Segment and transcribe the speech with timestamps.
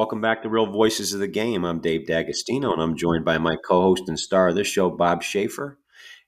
[0.00, 1.62] Welcome back to Real Voices of the Game.
[1.62, 5.22] I'm Dave D'Agostino, and I'm joined by my co-host and star of this show, Bob
[5.22, 5.78] Schaefer.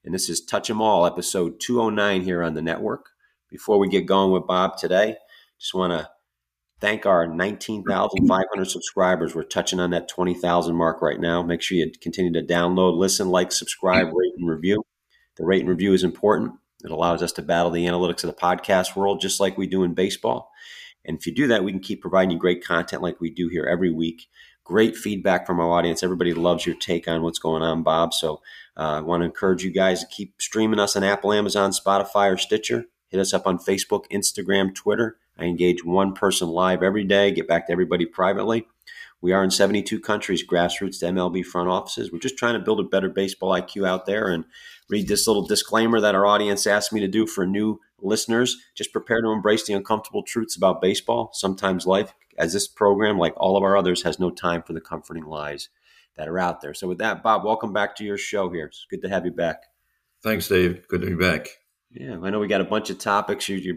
[0.04, 3.06] And this is Touch 'Em All, episode 209 here on the network.
[3.48, 5.16] Before we get going with Bob today,
[5.58, 6.10] just want to
[6.82, 9.34] thank our 19,500 subscribers.
[9.34, 11.42] We're touching on that 20,000 mark right now.
[11.42, 14.82] Make sure you continue to download, listen, like, subscribe, rate, and review.
[15.38, 16.52] The rate and review is important.
[16.84, 19.82] It allows us to battle the analytics of the podcast world just like we do
[19.82, 20.50] in baseball.
[21.04, 23.48] And if you do that, we can keep providing you great content like we do
[23.48, 24.28] here every week.
[24.64, 26.02] Great feedback from our audience.
[26.02, 28.14] Everybody loves your take on what's going on, Bob.
[28.14, 28.40] So
[28.76, 32.32] uh, I want to encourage you guys to keep streaming us on Apple, Amazon, Spotify,
[32.32, 32.86] or Stitcher.
[33.08, 35.18] Hit us up on Facebook, Instagram, Twitter.
[35.36, 38.66] I engage one person live every day, get back to everybody privately.
[39.20, 42.10] We are in 72 countries, grassroots to MLB front offices.
[42.10, 44.44] We're just trying to build a better baseball IQ out there and
[44.88, 48.56] read this little disclaimer that our audience asked me to do for new listeners.
[48.74, 51.30] Just prepare to embrace the uncomfortable truths about baseball.
[51.32, 54.80] Sometimes life, as this program, like all of our others, has no time for the
[54.80, 55.68] comforting lies
[56.16, 56.74] that are out there.
[56.74, 58.66] So, with that, Bob, welcome back to your show here.
[58.66, 59.64] It's good to have you back.
[60.22, 60.86] Thanks, Dave.
[60.88, 61.48] Good to be back.
[61.90, 63.48] Yeah, I know we got a bunch of topics.
[63.48, 63.76] You're,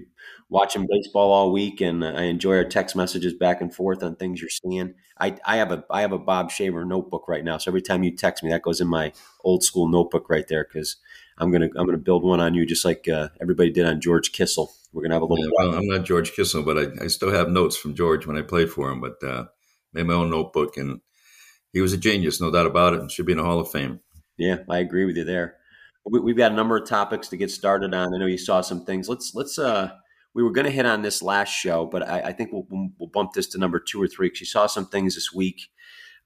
[0.50, 4.42] watching baseball all week, and I enjoy our text messages back and forth on things
[4.42, 4.94] you're seeing.
[5.20, 8.04] I, I have a I have a Bob Schaefer notebook right now, so every time
[8.04, 9.12] you text me, that goes in my
[9.44, 10.98] old school notebook right there because
[11.38, 14.32] I'm gonna I'm gonna build one on you just like uh, everybody did on George
[14.32, 14.70] Kissell.
[14.94, 15.44] We're gonna have a little.
[15.46, 18.38] Yeah, well, I'm not George Kissell, but I, I still have notes from George when
[18.38, 19.02] I played for him.
[19.02, 19.46] But uh,
[19.94, 21.02] made my own notebook, and
[21.74, 23.12] he was a genius, no doubt about it.
[23.12, 24.00] Should be in the Hall of Fame.
[24.38, 25.58] Yeah, I agree with you there
[26.06, 28.14] we, have got a number of topics to get started on.
[28.14, 29.10] I know you saw some things.
[29.10, 29.58] Let's let's.
[29.58, 29.92] Uh,
[30.34, 33.08] we were going to hit on this last show, but I, I think we'll, we'll
[33.08, 35.70] bump this to number two or three because you saw some things this week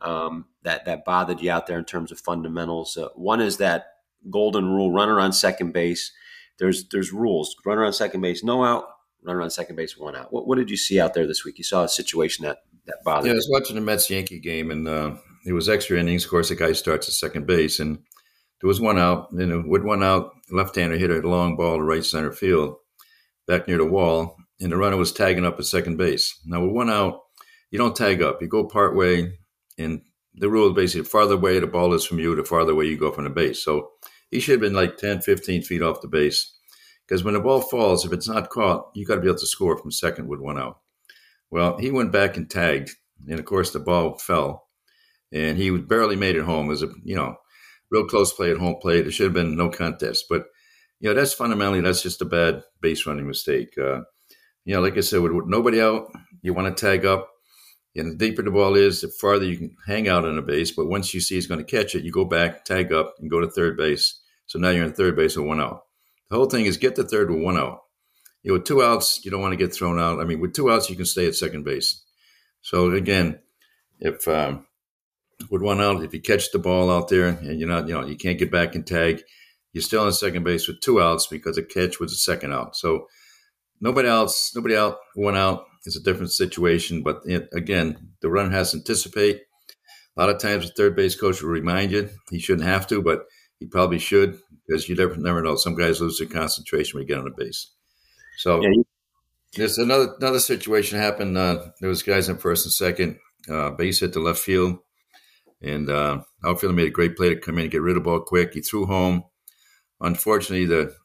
[0.01, 2.97] um, that that bothered you out there in terms of fundamentals.
[2.97, 3.85] Uh, one is that
[4.29, 6.11] golden rule: runner on second base.
[6.57, 7.55] There's there's rules.
[7.65, 8.85] Runner on second base, no out.
[9.23, 10.31] Runner on second base, one out.
[10.31, 11.57] What, what did you see out there this week?
[11.57, 13.27] You saw a situation that that bothered.
[13.27, 15.15] Yeah, I was watching the Mets Yankee game, and uh,
[15.45, 16.25] it was extra innings.
[16.25, 17.99] Of course, the guy starts at second base, and
[18.61, 21.83] there was one out, You know, with one out, left-hander hit a long ball to
[21.83, 22.75] right center field,
[23.47, 26.37] back near the wall, and the runner was tagging up at second base.
[26.45, 27.21] Now with one out,
[27.71, 29.37] you don't tag up; you go part way,
[29.77, 30.01] and
[30.39, 32.85] the rule is basically the farther away the ball is from you, the farther away
[32.85, 33.63] you go from the base.
[33.63, 33.91] So
[34.31, 36.55] he should have been like 10, 15 feet off the base.
[37.07, 39.47] Because when the ball falls, if it's not caught, you got to be able to
[39.47, 40.79] score from second with one out.
[41.49, 42.91] Well, he went back and tagged,
[43.27, 44.67] and of course the ball fell,
[45.31, 46.67] and he barely made it home.
[46.67, 47.37] It was a you know
[47.91, 49.07] real close play at home plate.
[49.07, 50.25] It should have been no contest.
[50.29, 50.45] But,
[50.99, 53.73] you know, that's fundamentally, that's just a bad base running mistake.
[53.77, 54.01] Uh,
[54.65, 56.11] you know, like I said, with, with nobody out,
[56.41, 57.29] you want to tag up.
[57.95, 60.71] And the deeper the ball is, the farther you can hang out on a base.
[60.71, 63.29] But once you see he's going to catch it, you go back, tag up, and
[63.29, 64.19] go to third base.
[64.45, 65.83] So now you're in third base with one out.
[66.29, 67.81] The whole thing is get the third with one out.
[68.43, 70.19] You know, with two outs, you don't want to get thrown out.
[70.19, 72.03] I mean, with two outs, you can stay at second base.
[72.61, 73.39] So again,
[73.99, 74.67] if um,
[75.49, 78.05] with one out, if you catch the ball out there and you're not, you know,
[78.05, 79.21] you can't get back and tag,
[79.73, 82.75] you're still in second base with two outs because a catch was a second out.
[82.75, 83.07] So
[83.81, 87.03] nobody else, nobody out, one out is a different situation.
[87.03, 89.41] But it, again, the runner has to anticipate.
[90.17, 93.01] A lot of times, the third base coach will remind you he shouldn't have to,
[93.01, 93.25] but
[93.59, 95.55] he probably should because you never never know.
[95.55, 97.71] Some guys lose their concentration when you get on the base.
[98.37, 98.69] So yeah.
[99.53, 101.37] there's another another situation happened.
[101.37, 103.17] Uh, there was guys in first and second.
[103.49, 104.79] Uh, base hit the left field.
[105.61, 108.09] And uh, outfielder made a great play to come in and get rid of the
[108.09, 108.53] ball quick.
[108.53, 109.23] He threw home.
[109.99, 110.95] Unfortunately, the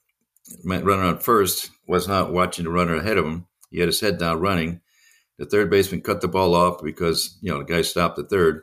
[0.65, 3.47] runner on first was not watching the runner ahead of him.
[3.75, 4.81] He had his head down running.
[5.39, 8.63] The third baseman cut the ball off because you know the guy stopped the third,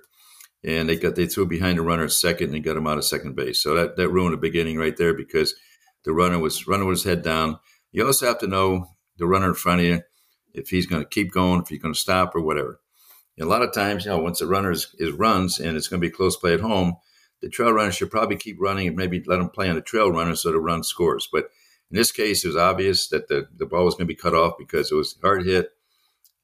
[0.64, 3.06] and they got they threw behind the runner at second and got him out of
[3.06, 3.62] second base.
[3.62, 5.54] So that that ruined the beginning right there because
[6.06, 7.60] the runner was runner with his head down.
[7.92, 8.88] You also have to know
[9.18, 10.02] the runner in front of you
[10.54, 12.82] if he's going to keep going, if he's going to stop or whatever
[13.42, 16.02] a lot of times, you know, once the runner is, is runs and it's going
[16.02, 16.96] to be close play at home,
[17.42, 20.12] the trail runner should probably keep running and maybe let him play on the trail
[20.12, 21.28] runner so the run scores.
[21.32, 21.50] But
[21.92, 24.34] in this case, it was obvious that the, the ball was going to be cut
[24.34, 25.72] off because it was hard hit,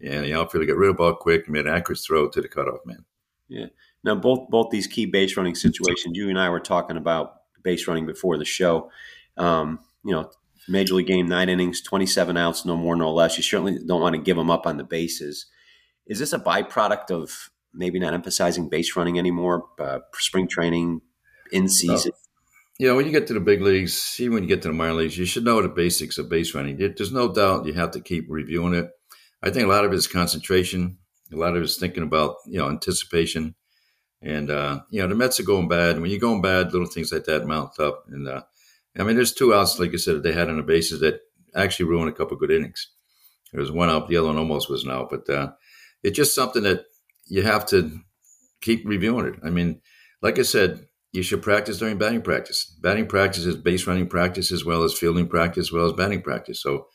[0.02, 2.42] and the outfielder got rid of the ball quick and made an accurate throw to
[2.42, 3.06] the cutoff man.
[3.48, 3.68] Yeah.
[4.04, 7.34] Now, both both these key base running situations, you and I were talking about
[7.64, 8.92] base running before the show.
[9.38, 10.30] Um, you know,
[10.68, 13.38] major league game, nine innings, twenty seven outs, no more, no less.
[13.38, 15.46] You certainly don't want to give them up on the bases.
[16.06, 21.02] Is this a byproduct of maybe not emphasizing base running anymore, uh, spring training,
[21.52, 22.12] in season?
[22.14, 22.27] No.
[22.80, 24.94] Yeah, when you get to the big leagues, even when you get to the minor
[24.94, 26.78] leagues, you should know the basics of base running.
[26.78, 28.92] There's no doubt you have to keep reviewing it.
[29.42, 31.00] I think a lot of it is concentration.
[31.34, 33.56] A lot of it is thinking about you know anticipation,
[34.22, 36.00] and uh, you know the Mets are going bad.
[36.00, 38.06] When you're going bad, little things like that mount up.
[38.10, 38.44] And uh,
[38.98, 41.22] I mean, there's two outs, like I said, that they had on the bases that
[41.56, 42.90] actually ruined a couple good innings.
[43.52, 45.52] There was one out, the other one almost was an out, but uh,
[46.04, 46.86] it's just something that
[47.28, 48.00] you have to
[48.62, 49.40] keep reviewing it.
[49.44, 49.82] I mean,
[50.22, 52.66] like I said, you should practice during batting practice.
[52.82, 56.22] Batting practice is base running practice as well as fielding practice as well as batting
[56.22, 56.62] practice.
[56.62, 56.88] So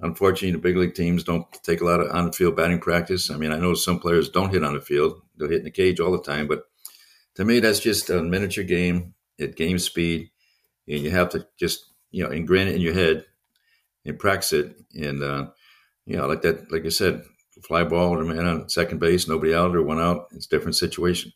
[0.00, 3.30] unfortunately, the big league teams don't take a lot of on the field batting practice.
[3.30, 5.70] I mean, I know some players don't hit on the field; they'll hit in the
[5.70, 6.46] cage all the time.
[6.46, 6.64] But
[7.36, 10.30] to me, that's just a miniature game at game speed,
[10.88, 13.24] and you have to just you know ingrain it in your head
[14.04, 14.76] and practice it.
[14.94, 15.46] And uh,
[16.06, 17.22] you know, like that, like I said,
[17.62, 20.28] fly ball or man on second base, nobody out or one out.
[20.32, 21.32] It's a different situation.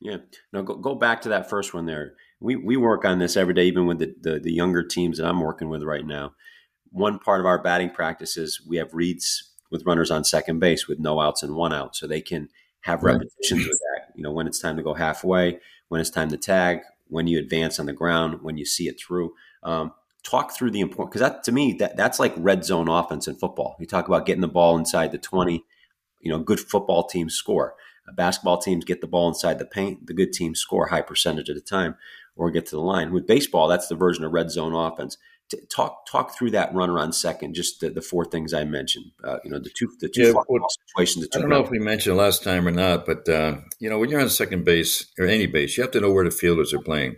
[0.00, 0.18] Yeah.
[0.52, 2.14] Now go, go back to that first one there.
[2.40, 5.26] We, we work on this every day, even with the, the, the younger teams that
[5.26, 6.34] I'm working with right now.
[6.90, 10.86] One part of our batting practice is we have reads with runners on second base
[10.86, 11.96] with no outs and one out.
[11.96, 12.48] So they can
[12.80, 14.12] have repetitions with that.
[14.14, 15.58] You know, when it's time to go halfway,
[15.88, 19.00] when it's time to tag, when you advance on the ground, when you see it
[19.00, 19.32] through.
[19.62, 23.28] Um, talk through the important because that to me that that's like red zone offense
[23.28, 23.76] in football.
[23.78, 25.64] You talk about getting the ball inside the twenty.
[26.20, 27.74] You know, good football teams score.
[28.14, 30.06] Basketball teams get the ball inside the paint.
[30.06, 31.96] The good teams score a high percentage at a time
[32.36, 33.12] or get to the line.
[33.12, 35.16] With baseball, that's the version of red zone offense.
[35.70, 37.54] talk talk through that runner on second.
[37.54, 39.06] Just the, the four things I mentioned.
[39.24, 40.32] Uh, you know, the two the two yeah,
[40.94, 41.28] situations.
[41.34, 44.10] I don't know if we mentioned last time or not, but uh, you know, when
[44.10, 46.80] you're on second base or any base, you have to know where the fielders are
[46.80, 47.16] playing.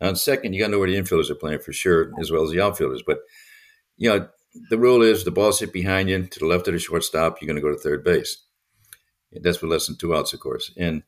[0.00, 2.44] On second, you got to know where the infielders are playing for sure, as well
[2.44, 3.02] as the outfielders.
[3.04, 3.18] But
[3.96, 4.28] you know,
[4.70, 7.46] the rule is the ball's hit behind you to the left of the shortstop, you're
[7.46, 8.44] going to go to third base.
[9.32, 10.72] That's with less than two outs, of course.
[10.76, 11.02] And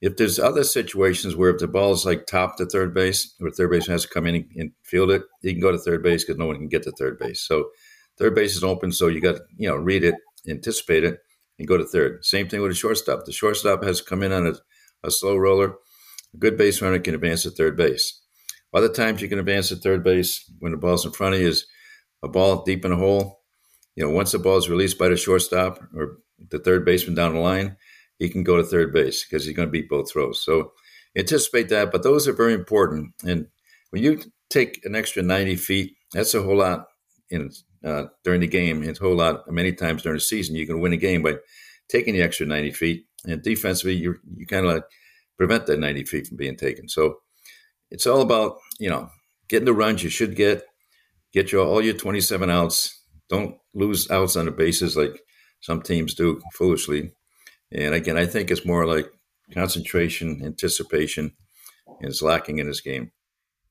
[0.00, 3.50] if there's other situations where if the ball is like top to third base, or
[3.50, 6.24] third base has to come in and field it, you can go to third base
[6.24, 7.40] because no one can get to third base.
[7.40, 7.70] So
[8.18, 10.16] third base is open, so you got you know read it,
[10.48, 11.20] anticipate it,
[11.58, 12.24] and go to third.
[12.24, 13.24] Same thing with a shortstop.
[13.24, 14.54] The shortstop has to come in on a,
[15.06, 15.74] a slow roller.
[16.34, 18.20] A good base runner can advance to third base.
[18.74, 21.48] Other times you can advance to third base when the ball's in front of you
[21.48, 21.66] is
[22.22, 23.40] a ball deep in a hole.
[23.94, 26.18] You know, once the ball is released by the shortstop or
[26.50, 27.76] the third baseman down the line,
[28.18, 30.44] he can go to third base because he's going to beat both throws.
[30.44, 30.72] So
[31.16, 33.12] anticipate that, but those are very important.
[33.26, 33.46] And
[33.90, 36.86] when you take an extra 90 feet, that's a whole lot
[37.30, 37.50] in
[37.84, 38.82] uh, during the game.
[38.82, 40.56] It's a whole lot many times during the season.
[40.56, 41.36] You can win a game by
[41.88, 43.06] taking the extra 90 feet.
[43.26, 44.84] And defensively, you you kind of like
[45.36, 46.88] prevent that 90 feet from being taken.
[46.88, 47.18] So
[47.90, 49.08] it's all about you know
[49.48, 50.64] getting the runs you should get,
[51.32, 53.00] get your all your 27 outs.
[53.28, 55.20] Don't lose outs on the bases like
[55.64, 57.12] some teams do foolishly.
[57.72, 59.10] And again, I think it's more like
[59.50, 61.32] concentration, anticipation,
[62.02, 63.12] is lacking in this game.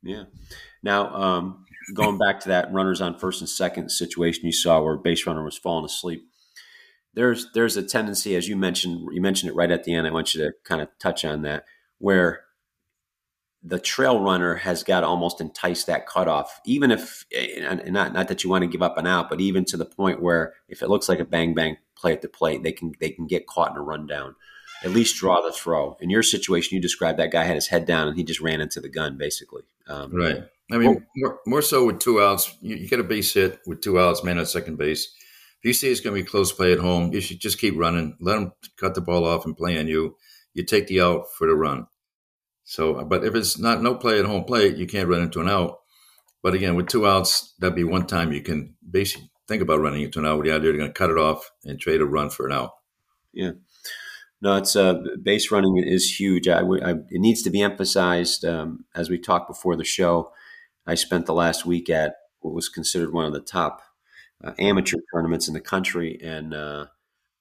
[0.01, 0.23] Yeah.
[0.81, 4.97] Now, um, going back to that runners on first and second situation you saw where
[4.97, 6.23] base runner was falling asleep.
[7.13, 10.07] There's there's a tendency, as you mentioned, you mentioned it right at the end.
[10.07, 11.65] I want you to kind of touch on that,
[11.99, 12.41] where
[13.63, 18.27] the trail runner has got to almost entice that cutoff, even if and not not
[18.27, 20.81] that you want to give up an out, but even to the point where if
[20.81, 23.47] it looks like a bang bang play at the plate, they can they can get
[23.47, 24.35] caught in a rundown.
[24.83, 25.95] At least draw the throw.
[26.01, 28.59] In your situation, you described that guy had his head down and he just ran
[28.59, 29.61] into the gun, basically.
[29.87, 30.43] Um, right.
[30.73, 33.79] I mean, more, more, so with two outs, you, you, get a base hit with
[33.79, 35.05] two outs, man at second base.
[35.61, 37.77] If you see it's going to be close play at home, you should just keep
[37.77, 38.17] running.
[38.19, 40.17] Let them cut the ball off and play on you.
[40.53, 41.87] You take the out for the run.
[42.63, 45.49] So, but if it's not no play at home plate, you can't run into an
[45.49, 45.79] out.
[46.41, 50.01] But again, with two outs, that'd be one time you can basically think about running
[50.01, 52.05] into an out with the idea they're going to cut it off and trade a
[52.05, 52.71] run for an out.
[53.33, 53.51] Yeah.
[54.41, 56.49] No, it's uh, base running is huge.
[56.49, 58.43] I, I, it needs to be emphasized.
[58.43, 60.33] Um, as we talked before the show,
[60.85, 63.81] I spent the last week at what was considered one of the top
[64.43, 66.87] uh, amateur tournaments in the country, and uh,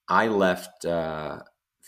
[0.08, 1.40] I left uh,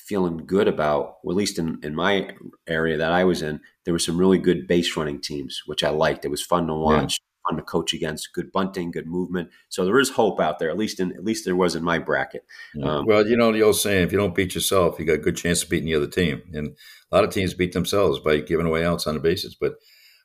[0.04, 2.30] feeling good about, well, at least in, in my
[2.66, 5.90] area that I was in, there were some really good base running teams, which I
[5.90, 6.24] liked.
[6.24, 7.50] It was fun to watch, yeah.
[7.50, 9.48] fun to coach against, good bunting, good movement.
[9.70, 10.68] So there is hope out there.
[10.70, 12.44] At least in at least there was in my bracket.
[12.74, 12.98] Yeah.
[12.98, 15.18] Um, well, you know the old saying: if you don't beat yourself, you got a
[15.18, 16.42] good chance of beating the other team.
[16.52, 16.76] And
[17.10, 19.56] a lot of teams beat themselves by giving away outs on the bases.
[19.58, 19.76] But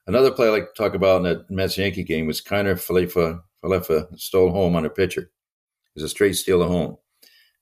[0.08, 3.42] another play I like to talk about in that Mets Yankee game was Kiner Falefa.
[3.64, 5.22] Falefa stole home on a pitcher.
[5.22, 5.30] It
[5.96, 6.98] was a straight steal of home.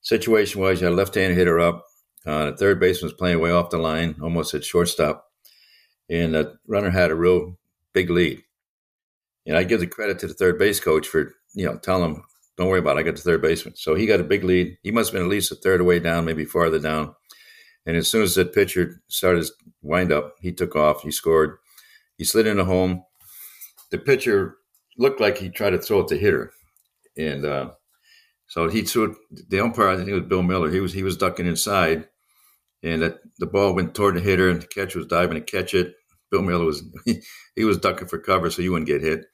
[0.01, 1.85] Situation was you had a left-hand hitter up
[2.25, 5.25] uh, the third baseman was playing way off the line, almost at shortstop,
[6.09, 7.57] and the runner had a real
[7.93, 8.43] big lead.
[9.45, 12.23] And I give the credit to the third base coach for you know telling him,
[12.57, 12.99] "Don't worry about it.
[13.01, 14.77] I got the third baseman." So he got a big lead.
[14.83, 17.15] He must have been at least a third away down, maybe farther down.
[17.85, 21.03] And as soon as that pitcher started his wind up, he took off.
[21.03, 21.57] He scored.
[22.17, 23.03] He slid into home.
[23.91, 24.57] The pitcher
[24.97, 26.51] looked like he tried to throw it to hitter,
[27.17, 27.71] and uh,
[28.47, 29.15] so he threw.
[29.49, 30.69] The umpire, I think it was Bill Miller.
[30.69, 32.07] He was he was ducking inside,
[32.81, 35.73] and that the ball went toward the hitter, and the catcher was diving to catch
[35.73, 35.93] it.
[36.31, 36.83] Bill Miller was
[37.55, 39.25] he, was ducking for cover, so he wouldn't get hit.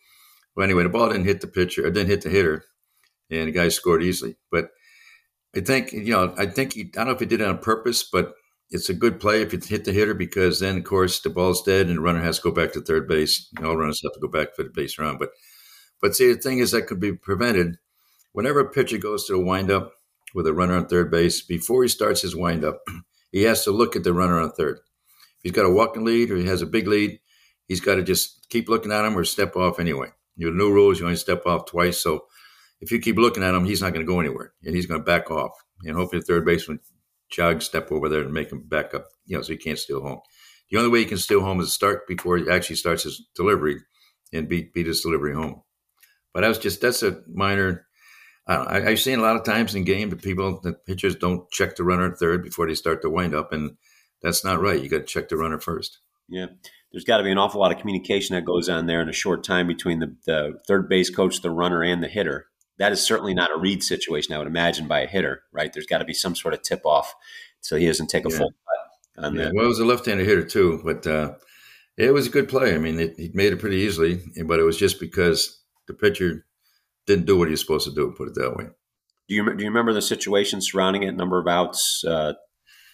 [0.55, 2.65] Well, anyway, the ball didn't hit the pitcher, it didn't hit the hitter,
[3.29, 4.37] and the guy scored easily.
[4.51, 4.69] But
[5.55, 6.33] I think you know.
[6.37, 6.81] I think he.
[6.81, 8.33] I don't know if he did it on purpose, but
[8.73, 11.61] it's a good play if you hit the hitter because then, of course, the ball's
[11.61, 13.47] dead and the runner has to go back to third base.
[13.63, 15.19] all runners have to go back for the base round.
[15.19, 15.29] But,
[16.01, 17.77] but see, the thing is that could be prevented.
[18.33, 19.93] Whenever a pitcher goes to the windup
[20.35, 22.81] with a runner on third base, before he starts his windup,
[23.31, 24.77] he has to look at the runner on third.
[24.77, 27.19] If he's got a walking lead or he has a big lead,
[27.67, 30.09] he's got to just keep looking at him or step off anyway.
[30.35, 32.01] Your new rules, you only step off twice.
[32.01, 32.25] So
[32.81, 34.99] if you keep looking at him, he's not going to go anywhere and he's going
[34.99, 35.51] to back off.
[35.83, 36.79] And hopefully the third baseman
[37.29, 40.01] jog, step over there and make him back up, you know, so he can't steal
[40.01, 40.19] home.
[40.69, 43.81] The only way he can steal home is start before he actually starts his delivery
[44.31, 45.61] and beat beat his delivery home.
[46.33, 47.87] But that was just that's a minor.
[48.45, 51.77] I, have seen a lot of times in game that people, the pitchers don't check
[51.77, 53.77] the runner at third before they start to wind up, and
[54.21, 54.81] that's not right.
[54.81, 55.99] You got to check the runner first.
[56.27, 56.47] Yeah,
[56.91, 59.13] there's got to be an awful lot of communication that goes on there in a
[59.13, 62.47] short time between the, the third base coach, the runner, and the hitter
[62.79, 65.71] that is certainly not a read situation, I would imagine, by a hitter, right?
[65.71, 67.13] There's got to be some sort of tip off
[67.61, 68.37] so he doesn't take a yeah.
[68.37, 69.51] full cut on yeah.
[69.53, 71.35] Well, it was a left handed hitter, too, but uh,
[71.97, 72.73] it was a good play.
[72.73, 76.45] I mean, it, he made it pretty easily, but it was just because the pitcher
[77.05, 78.65] didn't do what he was supposed to do, put it that way.
[79.27, 82.33] Do you, do you remember the situation surrounding it, number of outs, uh,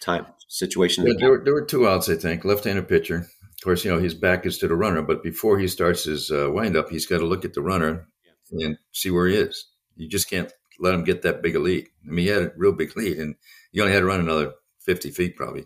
[0.01, 1.05] time, situation?
[1.05, 3.15] Yeah, there, were, there were two outs, I think, left handed pitcher.
[3.17, 6.31] Of course, you know, his back is to the runner, but before he starts his
[6.31, 8.07] uh, windup, he's got to look at the runner
[8.51, 9.65] and see where he is.
[9.95, 11.87] You just can't let him get that big a lead.
[12.07, 13.35] I mean, he had a real big lead, and
[13.71, 14.53] you only had to run another
[14.85, 15.65] fifty feet probably.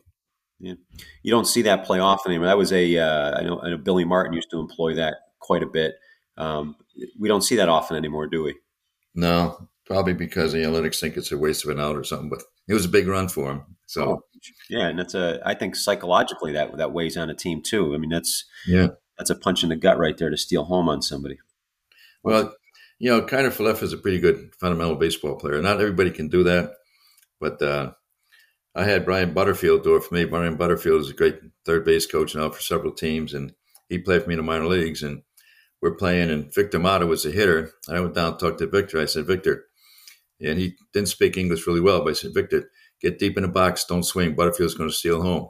[0.60, 0.74] Yeah,
[1.22, 2.48] you don't see that play often anymore.
[2.48, 5.62] That was a uh, I know I know Billy Martin used to employ that quite
[5.62, 5.96] a bit.
[6.36, 6.76] Um,
[7.20, 8.56] we don't see that often anymore, do we?
[9.16, 12.30] No, probably because the analytics think it's a waste of an out or something.
[12.30, 13.64] But it was a big run for him.
[13.88, 14.24] So oh,
[14.70, 17.94] yeah, and that's a I think psychologically that that weighs on a team too.
[17.94, 20.90] I mean that's yeah that's a punch in the gut right there to steal home
[20.90, 21.38] on somebody.
[22.24, 22.56] Well,
[23.00, 25.62] you know, Kiner Falefa is a pretty good fundamental baseball player.
[25.62, 26.74] Not everybody can do that,
[27.40, 27.92] but uh,
[28.76, 30.26] I had Brian Butterfield do it for me.
[30.26, 33.54] Brian Butterfield is a great third base coach now for several teams, and
[33.90, 35.04] he played for me in the minor leagues.
[35.04, 35.24] And
[35.84, 37.72] we're playing, and Victor Mata was a hitter.
[37.90, 39.02] I went down and talked to Victor.
[39.02, 39.66] I said, Victor,
[40.40, 42.72] and he didn't speak English really well, but I said, Victor,
[43.02, 44.34] get deep in the box, don't swing.
[44.34, 45.50] Butterfield's going to steal home.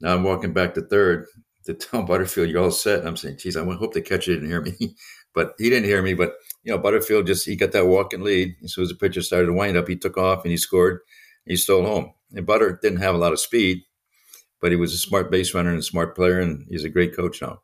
[0.00, 1.26] Now I'm walking back to third
[1.66, 3.00] to tell Butterfield, you're all set.
[3.00, 4.96] And I'm saying, geez, I hope the catcher didn't hear me.
[5.34, 6.14] but he didn't hear me.
[6.14, 6.32] But
[6.62, 8.56] you know, Butterfield just he got that walking lead.
[8.64, 11.00] As soon as the pitcher started to wind up, he took off and he scored.
[11.44, 12.14] He stole home.
[12.32, 13.82] And Butter didn't have a lot of speed,
[14.62, 17.14] but he was a smart base runner and a smart player, and he's a great
[17.14, 17.60] coach now.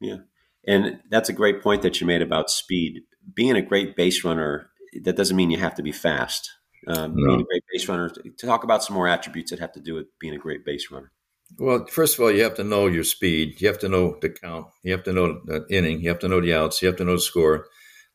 [0.00, 0.18] Yeah,
[0.66, 3.02] and that's a great point that you made about speed.
[3.34, 4.70] Being a great base runner,
[5.02, 6.50] that doesn't mean you have to be fast.
[6.86, 7.26] Um, no.
[7.26, 8.08] Being a great base runner.
[8.08, 10.90] To talk about some more attributes that have to do with being a great base
[10.90, 11.12] runner.
[11.58, 13.60] Well, first of all, you have to know your speed.
[13.60, 14.68] You have to know the count.
[14.82, 16.00] You have to know the inning.
[16.00, 16.80] You have to know the outs.
[16.80, 17.66] You have to know the score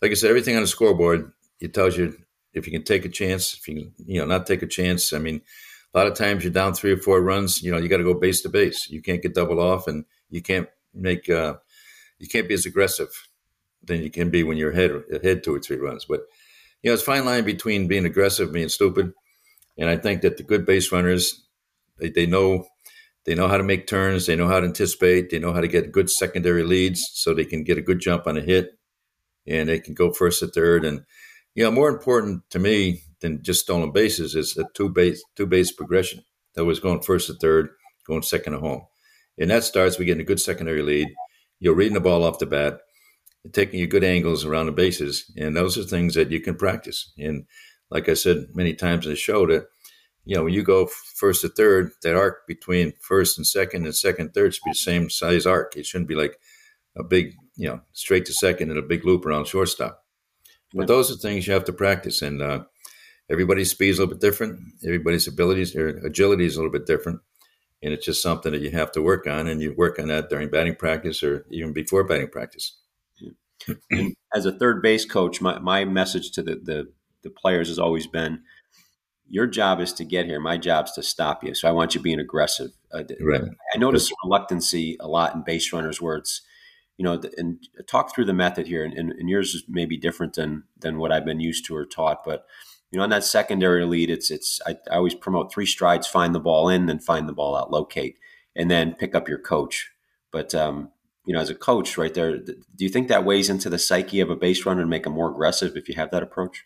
[0.01, 2.15] like I said, everything on the scoreboard it tells you
[2.53, 5.13] if you can take a chance, if you can, you know, not take a chance.
[5.13, 5.41] I mean,
[5.93, 7.61] a lot of times you're down three or four runs.
[7.61, 8.89] You know, you got to go base to base.
[8.89, 11.55] You can't get double off, and you can't make uh,
[12.19, 13.09] you can't be as aggressive
[13.83, 16.05] than you can be when you're ahead ahead two or three runs.
[16.05, 16.21] But
[16.81, 19.13] you know, it's fine line between being aggressive, and being stupid.
[19.77, 21.45] And I think that the good base runners,
[21.99, 22.67] they, they know
[23.25, 25.67] they know how to make turns, they know how to anticipate, they know how to
[25.67, 28.77] get good secondary leads, so they can get a good jump on a hit
[29.47, 30.85] and they can go first to third.
[30.85, 31.05] And
[31.53, 35.45] you know, more important to me than just stolen bases is a two base two
[35.45, 36.23] base progression.
[36.53, 37.69] That was going first to third,
[38.07, 38.83] going second to home,
[39.37, 41.07] and that starts with getting a good secondary lead.
[41.65, 42.81] You're reading the ball off the bat,
[43.51, 47.11] taking your good angles around the bases, and those are things that you can practice.
[47.17, 47.45] And
[47.89, 49.67] like I said many times in the show, that
[50.25, 53.95] you know when you go first to third, that arc between first and second and
[53.95, 55.75] second third should be the same size arc.
[55.75, 56.39] It shouldn't be like
[56.95, 60.03] a big you know, straight to second and a big loop around shortstop.
[60.73, 60.87] But yeah.
[60.87, 62.63] those are things you have to practice, and uh,
[63.29, 64.59] everybody's speed is a little bit different.
[64.83, 67.21] Everybody's abilities or agility is a little bit different,
[67.85, 70.29] and it's just something that you have to work on, and you work on that
[70.29, 72.77] during batting practice or even before batting practice.
[74.35, 76.91] as a third base coach, my, my message to the, the,
[77.23, 78.41] the players has always been
[79.27, 80.39] your job is to get here.
[80.39, 81.55] My job is to stop you.
[81.55, 82.71] So I want you being aggressive.
[82.93, 83.41] Uh, right.
[83.73, 86.41] I notice reluctancy a lot in base runners where it's–
[86.97, 88.83] you know, and talk through the method here.
[88.83, 92.23] And, and, yours may be different than than what I've been used to or taught.
[92.23, 92.45] But
[92.91, 96.33] you know, on that secondary lead, it's it's I, I always promote three strides: find
[96.33, 98.17] the ball in, then find the ball out, locate,
[98.55, 99.91] and then pick up your coach.
[100.31, 100.91] But um,
[101.25, 104.19] you know, as a coach, right there, do you think that weighs into the psyche
[104.19, 106.63] of a base runner and make them more aggressive if you have that approach?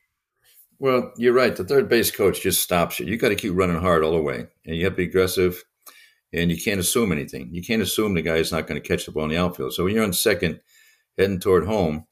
[0.78, 1.56] Well, you're right.
[1.56, 3.06] The third base coach just stops you.
[3.06, 5.64] You got to keep running hard all the way, and you have to be aggressive
[6.32, 7.50] and you can't assume anything.
[7.54, 9.74] You can't assume the guy is not going to catch the ball in the outfield.
[9.74, 10.60] So when you're on second,
[11.18, 12.06] heading toward home,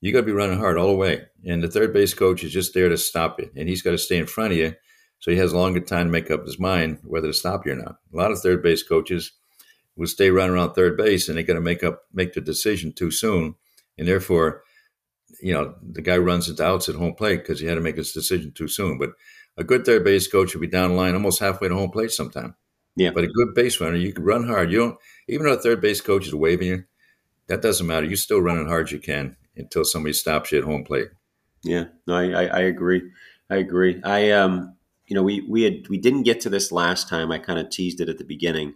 [0.00, 1.26] you got to be running hard all the way.
[1.46, 3.98] And the third base coach is just there to stop it, and he's got to
[3.98, 4.74] stay in front of you
[5.18, 7.72] So he has a longer time to make up his mind whether to stop you
[7.72, 7.96] or not.
[8.12, 9.32] A lot of third base coaches
[9.96, 12.92] will stay running around third base and they got to make up make the decision
[12.92, 13.54] too soon,
[13.96, 14.62] and therefore,
[15.42, 17.96] you know, the guy runs into outs at home plate because he had to make
[17.96, 18.98] his decision too soon.
[18.98, 19.10] But
[19.56, 22.12] a good third base coach will be down the line almost halfway to home plate
[22.12, 22.54] sometime.
[22.94, 23.10] Yeah.
[23.10, 24.70] But a good base runner, you can run hard.
[24.70, 26.84] You don't even though a third base coach is waving you,
[27.48, 28.06] that doesn't matter.
[28.06, 31.08] You're still running hard as you can until somebody stops you at home plate.
[31.62, 33.02] Yeah, no, I, I, I agree.
[33.50, 34.00] I agree.
[34.04, 37.32] I um, you know, we we had we didn't get to this last time.
[37.32, 38.74] I kind of teased it at the beginning.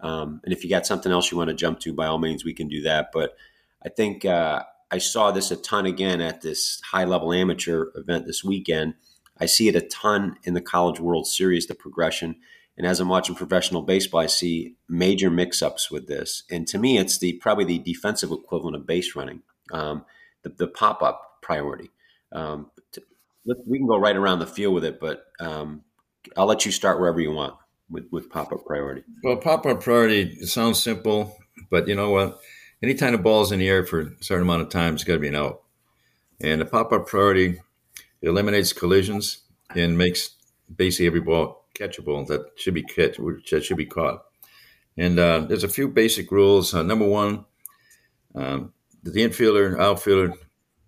[0.00, 2.44] Um, and if you got something else you want to jump to, by all means,
[2.44, 3.10] we can do that.
[3.12, 3.36] But
[3.84, 8.26] I think uh, I saw this a ton again at this high level amateur event
[8.26, 8.94] this weekend.
[9.38, 12.36] I see it a ton in the College World Series, the progression.
[12.76, 16.44] And as I'm watching professional baseball, I see major mix-ups with this.
[16.50, 20.04] And to me, it's the probably the defensive equivalent of base running, um,
[20.42, 21.90] the, the pop-up priority.
[22.32, 23.02] Um, to,
[23.66, 25.82] we can go right around the field with it, but um,
[26.36, 27.54] I'll let you start wherever you want
[27.90, 29.02] with, with pop-up priority.
[29.22, 31.36] Well, pop-up priority sounds simple,
[31.70, 32.40] but you know what?
[32.82, 35.18] Anytime the ball's in the air for a certain amount of time, it's got to
[35.20, 35.62] be an out.
[36.40, 37.60] And the pop-up priority
[38.22, 39.38] eliminates collisions
[39.74, 40.30] and makes
[40.74, 43.16] basically every ball catchable that should be catch
[43.50, 44.24] that should be caught.
[44.96, 46.74] And uh, there's a few basic rules.
[46.74, 47.44] Uh, number one,
[48.34, 50.34] um, the infielder, outfielder,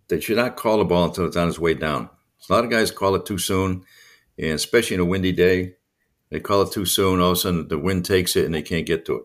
[0.08, 2.08] they should not call the ball until it's on its way down.
[2.48, 3.84] A lot of guys call it too soon,
[4.38, 5.76] and especially in a windy day,
[6.30, 7.20] they call it too soon.
[7.20, 9.22] All of a sudden, the wind takes it and they can't get to it.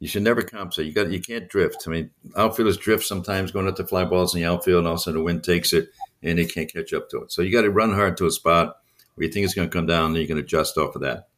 [0.00, 0.86] You should never compensate.
[0.86, 1.84] You got you can't drift.
[1.86, 4.94] I mean, outfielders drift sometimes going up to fly balls in the outfield, and all
[4.94, 5.90] of a sudden the wind takes it
[6.22, 7.32] and they can't catch up to it.
[7.32, 8.76] So you got to run hard to a spot
[9.14, 11.28] where you think it's going to come down, and you can adjust off of that.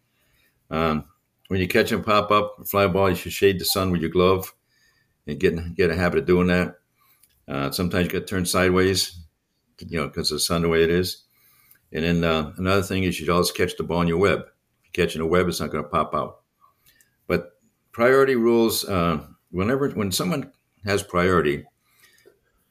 [0.71, 1.05] Um,
[1.49, 4.11] when you catch them pop up, fly ball, you should shade the sun with your
[4.11, 4.53] glove
[5.27, 6.77] and get get a habit of doing that.
[7.49, 9.21] Uh, sometimes you got to turn sideways,
[9.79, 11.25] you know, because of the sun the way it is.
[11.93, 14.41] And then uh, another thing is you should always catch the ball in your web.
[14.41, 14.47] If
[14.97, 16.41] you're catching a web, it's not going to pop out.
[17.27, 17.53] But
[17.93, 20.53] priority rules, uh, whenever when someone
[20.85, 21.65] has priority,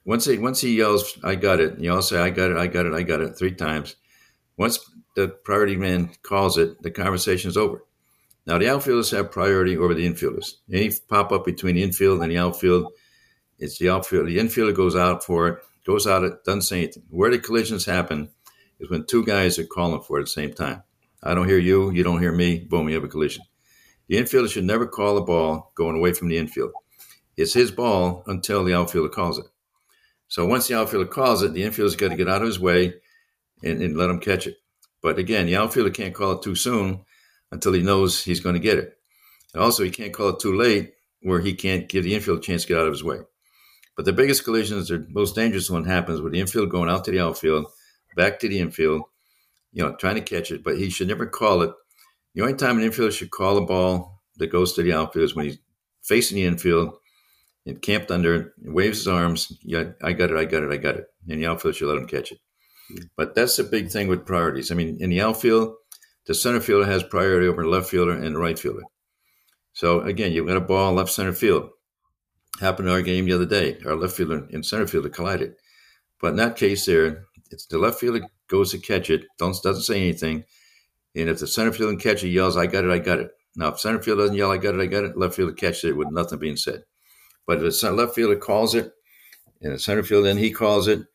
[0.03, 2.67] once he once he yells, "I got it," you all say, "I got it, I
[2.67, 3.95] got it, I got it" three times.
[4.57, 4.79] Once
[5.15, 7.84] the priority man calls it, the conversation is over.
[8.45, 10.55] Now, the outfielders have priority over the infielders.
[10.71, 12.93] Any pop up between the infield and the outfield,
[13.57, 14.27] it's the outfield.
[14.27, 17.03] The infielder goes out for it, goes out, it doesn't say anything.
[17.09, 18.29] Where the collisions happen
[18.79, 20.83] is when two guys are calling for it at the same time.
[21.23, 23.43] I don't hear you, you don't hear me, boom, you have a collision.
[24.07, 26.71] The infielder should never call the ball going away from the infield.
[27.35, 29.45] It's his ball until the outfielder calls it.
[30.27, 32.95] So once the outfielder calls it, the infielder's got to get out of his way
[33.63, 34.57] and, and let him catch it.
[35.01, 37.05] But again, the outfielder can't call it too soon
[37.55, 38.97] until he knows he's going to get it.
[39.53, 42.41] And also, he can't call it too late where he can't give the infield a
[42.41, 43.19] chance to get out of his way.
[43.95, 47.11] But the biggest collisions, the most dangerous one happens with the infield going out to
[47.11, 47.67] the outfield,
[48.17, 49.03] back to the infield,
[49.71, 51.71] you know, trying to catch it, but he should never call it.
[52.35, 55.35] The only time an infielder should call a ball that goes to the outfield is
[55.35, 55.59] when he's
[56.03, 56.97] facing the infield
[57.65, 59.57] and camped under it, waves his arms.
[59.63, 61.05] Yeah, I got it, I got it, I got it.
[61.29, 62.39] And the outfield should let him catch it.
[62.89, 63.03] Hmm.
[63.15, 64.71] But that's the big thing with priorities.
[64.71, 65.75] I mean, in the outfield,
[66.27, 68.83] the center fielder has priority over the left fielder and the right fielder.
[69.73, 71.69] So again, you've got a ball left center field.
[72.61, 73.77] Happened in our game the other day.
[73.85, 75.55] Our left fielder and center fielder collided.
[76.21, 79.83] But in that case, there, it's the left fielder goes to catch it, don't, doesn't
[79.83, 80.45] say anything.
[81.15, 83.31] And if the center fielder can catch it, yells, I got it, I got it.
[83.55, 85.85] Now, if center field doesn't yell, I got it, I got it, left fielder catches
[85.85, 86.83] it with nothing being said.
[87.45, 88.91] But if the left fielder calls it,
[89.61, 91.05] and the center fielder, then he calls it,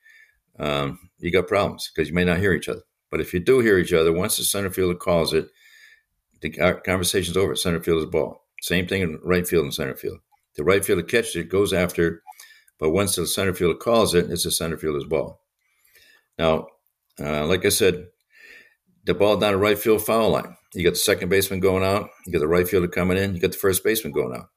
[0.58, 2.82] um, you got problems because you may not hear each other.
[3.10, 5.48] But if you do hear each other, once the center fielder calls it,
[6.40, 6.50] the
[6.84, 7.54] conversation's over.
[7.56, 8.46] Center fielder's ball.
[8.62, 10.18] Same thing in right field and center field.
[10.56, 12.20] The right fielder catches it, goes after it,
[12.78, 15.40] but once the center fielder calls it, it's the center fielder's ball.
[16.38, 16.68] Now,
[17.18, 18.06] uh, like I said,
[19.04, 20.56] the ball down the right field foul line.
[20.74, 22.10] You got the second baseman going out.
[22.26, 23.34] You got the right fielder coming in.
[23.34, 24.48] You got the first baseman going out.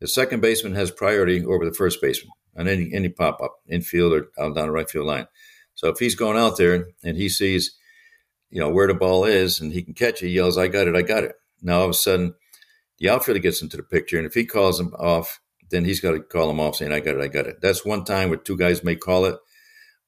[0.00, 4.12] The second baseman has priority over the first baseman on any any pop up, infield
[4.12, 5.26] or out down the right field line.
[5.74, 7.76] So if he's going out there and he sees,
[8.50, 10.88] you know, where the ball is and he can catch it, he yells, I got
[10.88, 11.36] it, I got it.
[11.62, 12.34] Now all of a sudden,
[12.98, 16.12] the outfielder gets into the picture, and if he calls him off, then he's got
[16.12, 17.60] to call him off saying, I got it, I got it.
[17.60, 19.36] That's one time where two guys may call it.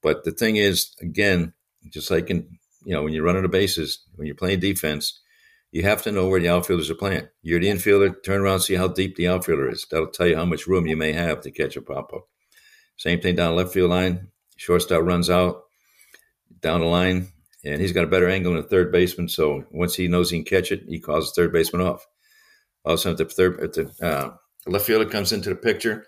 [0.03, 1.53] But the thing is, again,
[1.91, 5.21] just like in, you know, when you're running the bases, when you're playing defense,
[5.71, 7.29] you have to know where the outfielders are playing.
[7.43, 9.87] You're the infielder, turn around, see how deep the outfielder is.
[9.91, 12.27] That'll tell you how much room you may have to catch a pop up.
[12.97, 14.29] Same thing down left field line.
[14.57, 15.63] Shortstop runs out
[16.61, 17.29] down the line,
[17.65, 19.29] and he's got a better angle than the third baseman.
[19.29, 22.07] So once he knows he can catch it, he calls the third baseman off.
[22.85, 24.31] Also, if the third, if the uh,
[24.67, 26.07] left fielder comes into the picture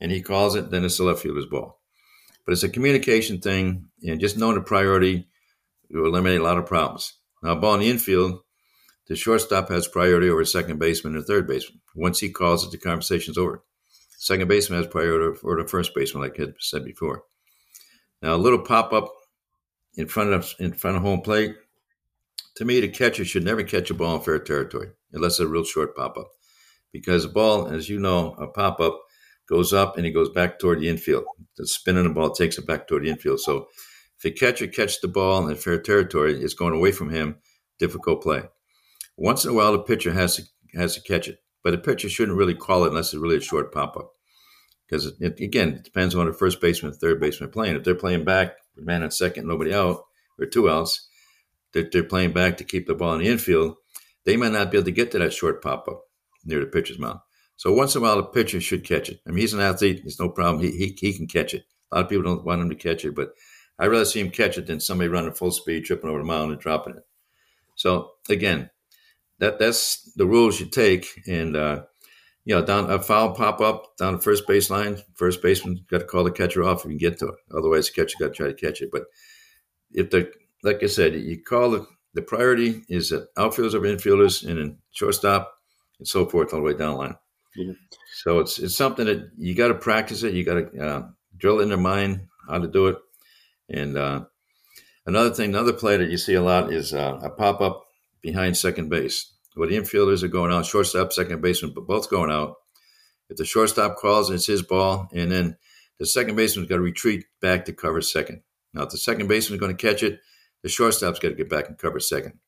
[0.00, 1.80] and he calls it, then it's the left fielder's ball.
[2.44, 5.28] But it's a communication thing, and just knowing the priority
[5.90, 7.14] will eliminate a lot of problems.
[7.42, 8.40] Now, ball in the infield,
[9.06, 11.80] the shortstop has priority over second baseman and third baseman.
[11.94, 13.62] Once he calls it, the conversation's over.
[14.18, 17.24] Second baseman has priority over the first baseman, like I said before.
[18.22, 19.12] Now, a little pop up
[19.94, 21.54] in front of in front of home plate.
[22.56, 25.48] To me, the catcher should never catch a ball in fair territory unless it's a
[25.48, 26.28] real short pop up,
[26.92, 29.00] because the ball, as you know, a pop up
[29.48, 31.24] goes up and it goes back toward the infield.
[31.56, 33.40] The spin on the ball takes it back toward the infield.
[33.40, 33.68] So
[34.16, 37.36] if the catcher catches the ball in fair territory, it's going away from him.
[37.78, 38.42] Difficult play.
[39.16, 40.42] Once in a while, the pitcher has to
[40.74, 43.40] has to catch it, but the pitcher shouldn't really call it unless it's really a
[43.40, 44.12] short pop up.
[44.86, 47.76] Because again, it depends on the first baseman, third baseman playing.
[47.76, 50.04] If they're playing back, man at second, nobody out,
[50.38, 51.08] or two outs,
[51.72, 53.76] they're, they're playing back to keep the ball in the infield.
[54.24, 56.04] They might not be able to get to that short pop up
[56.44, 57.20] near the pitcher's mound.
[57.56, 59.20] So once in a while, the pitcher should catch it.
[59.26, 60.62] I mean, he's an athlete; it's no problem.
[60.62, 61.64] He, he he can catch it.
[61.90, 63.34] A lot of people don't want him to catch it, but
[63.78, 66.52] I'd rather see him catch it than somebody running full speed, tripping over the mound
[66.52, 67.06] and dropping it.
[67.74, 68.70] So again,
[69.38, 71.06] that that's the rules you take.
[71.26, 71.82] And uh,
[72.44, 76.04] you know, down a foul pop up down the first baseline, first baseman got to
[76.04, 77.34] call the catcher off if you can get to it.
[77.56, 78.90] Otherwise, the catcher got to try to catch it.
[78.90, 79.04] But
[79.92, 80.30] if the
[80.62, 84.78] like I said, you call the the priority is that outfielders over infielders and then
[84.90, 85.54] shortstop
[85.98, 87.16] and so forth all the way down the line.
[87.56, 87.72] Yeah.
[88.22, 90.34] So it's it's something that you got to practice it.
[90.34, 92.96] You got to uh, drill it in their mind how to do it.
[93.68, 94.24] And uh,
[95.06, 97.84] another thing, another play that you see a lot is uh, a pop up
[98.20, 99.32] behind second base.
[99.54, 102.56] Where the infielders are going out, shortstop, second baseman, but both going out.
[103.28, 105.56] If the shortstop calls, it's his ball, and then
[105.98, 108.42] the second baseman's got to retreat back to cover second.
[108.74, 110.20] Now, if the second baseman's going to catch it,
[110.62, 112.38] the shortstop's got to get back and cover second.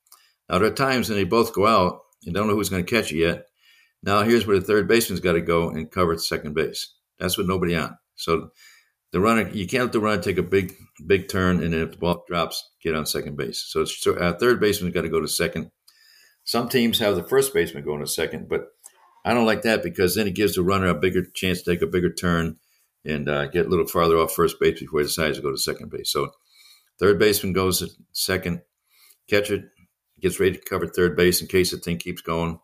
[0.48, 2.90] Now, there are times when they both go out and don't know who's going to
[2.90, 3.46] catch it yet.
[4.02, 6.94] Now, here's where the third baseman's got to go and cover second base.
[7.18, 7.96] That's with nobody on.
[8.16, 8.50] So
[9.12, 10.74] the runner, you can't let the runner take a big,
[11.06, 13.64] big turn, and then if the ball drops, get on second base.
[13.66, 15.70] So it's, uh, third baseman's got to go to second.
[16.44, 18.68] Some teams have the first baseman going to second, but
[19.24, 21.83] I don't like that because then it gives the runner a bigger chance to take
[21.83, 22.59] a bigger turn
[23.04, 25.57] and uh, get a little farther off first base before he decides to go to
[25.57, 26.12] second base.
[26.12, 26.33] So
[26.98, 28.61] third baseman goes to second,
[29.28, 29.72] catcher
[30.20, 32.61] gets ready to cover third base in case the thing keeps going,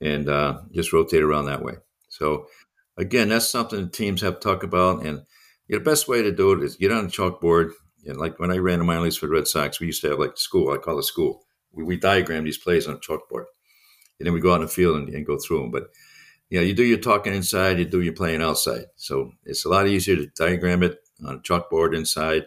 [0.00, 1.74] and uh, just rotate around that way.
[2.08, 2.46] So
[2.96, 5.04] again, that's something that teams have to talk about.
[5.04, 5.22] And
[5.68, 7.72] the best way to do it is get on a chalkboard.
[8.06, 10.08] And like when I ran the minor leagues for the Red Sox, we used to
[10.08, 10.72] have like school.
[10.72, 13.44] I call it school we, we diagram these plays on a chalkboard,
[14.18, 15.70] and then we go out in the field and, and go through them.
[15.70, 15.88] But
[16.48, 18.86] you know, you do your talking inside, you do your playing outside.
[18.96, 22.46] So it's a lot easier to diagram it on a chalkboard inside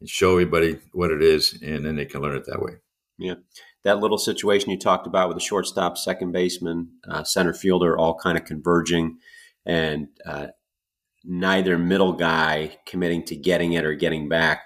[0.00, 2.72] and show everybody what it is, and then they can learn it that way.
[3.18, 3.34] Yeah,
[3.84, 8.14] that little situation you talked about with the shortstop, second baseman, uh, center fielder, all
[8.14, 9.18] kind of converging,
[9.66, 10.48] and uh,
[11.24, 14.62] neither middle guy committing to getting it or getting back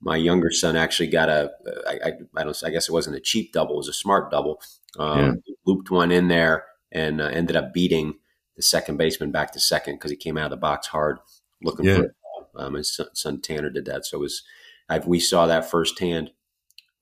[0.00, 1.50] my younger son actually got a
[1.86, 4.30] I, I, I don't I guess it wasn't a cheap double, it was a smart
[4.30, 4.60] double.
[4.98, 5.54] Um, yeah.
[5.66, 8.14] Looped one in there and uh, ended up beating
[8.56, 11.18] the second baseman back to second because he came out of the box hard
[11.62, 11.96] looking yeah.
[11.96, 12.10] for it.
[12.54, 14.42] Um, his son, son, Tanner did that, so it was
[14.88, 16.30] I've, we saw that firsthand.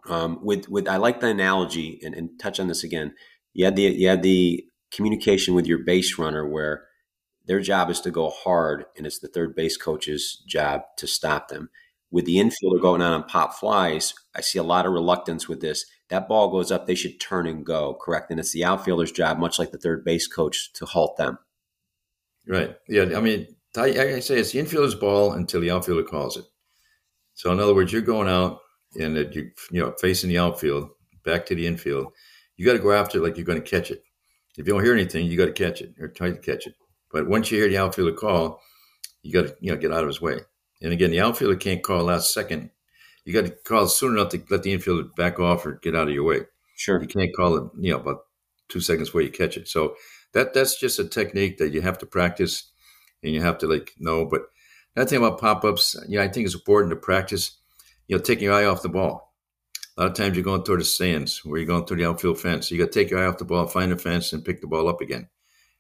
[0.09, 3.15] Um, with with I like the analogy and, and touch on this again.
[3.53, 6.87] You had the you had the communication with your base runner where
[7.47, 11.49] their job is to go hard, and it's the third base coach's job to stop
[11.49, 11.71] them
[12.15, 15.61] with the infielder going out on pop flies, I see a lot of reluctance with
[15.61, 15.85] this.
[16.11, 18.31] That ball goes up, they should turn and go, correct?
[18.31, 21.39] And it's the outfielder's job, much like the third base coach, to halt them.
[22.47, 22.77] Right.
[22.89, 23.17] Yeah.
[23.17, 26.45] I mean, I say it's the infielder's ball until the outfielder calls it.
[27.35, 28.61] So, in other words, you're going out
[28.95, 30.91] and you you know facing the outfield,
[31.25, 32.13] back to the infield.
[32.57, 34.05] You got to go after it like you're going to catch it.
[34.57, 36.77] If you don't hear anything, you got to catch it or try to catch it.
[37.11, 38.61] But once you hear the outfielder call,
[39.23, 40.39] you got to you know get out of his way.
[40.85, 42.71] And again, the outfielder can't call last second.
[43.25, 46.09] You got to call soon enough to let the infielder back off or get out
[46.09, 46.41] of your way.
[46.77, 47.01] Sure.
[47.01, 48.27] You can't call it, you know, about
[48.69, 49.67] two seconds before you catch it.
[49.67, 49.97] So
[50.35, 52.71] that that's just a technique that you have to practice
[53.23, 54.27] and you have to like know.
[54.27, 54.43] But
[54.95, 57.57] that thing about pop ups, yeah, I think it's important to practice,
[58.07, 59.33] you know, taking your eye off the ball.
[59.97, 62.41] A lot of times you're going toward the stands where you're going through the outfield
[62.41, 62.71] fence.
[62.71, 64.67] You got to take your eye off the ball, find the fence, and pick the
[64.67, 65.29] ball up again.